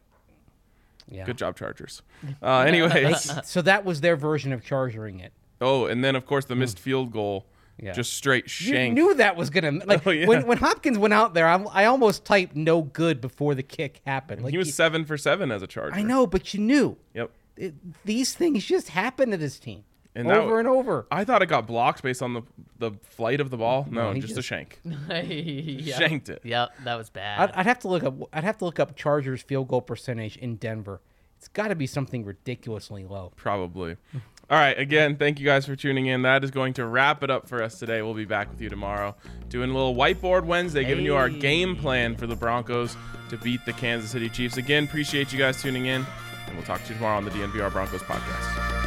[1.10, 1.26] yeah.
[1.26, 2.02] Good job, Chargers.
[2.44, 5.32] Uh, anyways, so that was their version of charging it.
[5.62, 7.46] oh, and then of course the missed field goal,
[7.82, 7.94] Yeah.
[7.94, 8.94] just straight You shank.
[8.94, 10.28] knew that was gonna like Oh, yeah.
[10.28, 11.48] when when Hopkins went out there.
[11.48, 14.44] I, I almost typed no good before the kick happened.
[14.44, 15.96] Like he was you- seven for seven as a Charger.
[15.96, 17.32] I know, but you knew Yep.
[17.60, 19.84] It, these things just happen to this team.
[20.16, 21.06] And that over and over.
[21.12, 22.42] I thought it got blocked based on the
[22.80, 23.88] the flight of the ball.
[23.90, 24.80] No, he just, a shank.
[25.10, 25.98] Yep.
[25.98, 26.42] Shanked it.
[26.44, 27.40] Yep, that was bad.
[27.40, 28.16] I'd, I'd have to look up.
[28.34, 31.02] I'd have to look up Chargers field goal percentage in Denver.
[31.38, 33.32] It's got to be something ridiculously low.
[33.36, 33.98] Probably.
[34.50, 34.78] All right.
[34.78, 36.24] Again, thank you guys for tuning in.
[36.24, 38.02] That is going to wrap it up for us today.
[38.02, 39.16] We'll be back with you tomorrow,
[39.48, 42.98] doing a little whiteboard Wednesday, giving you our game plan for the Broncos
[43.30, 44.58] to beat the Kansas City Chiefs.
[44.58, 46.06] Again, appreciate you guys tuning in,
[46.50, 48.79] and we'll talk to you tomorrow on the DNVR Broncos podcast.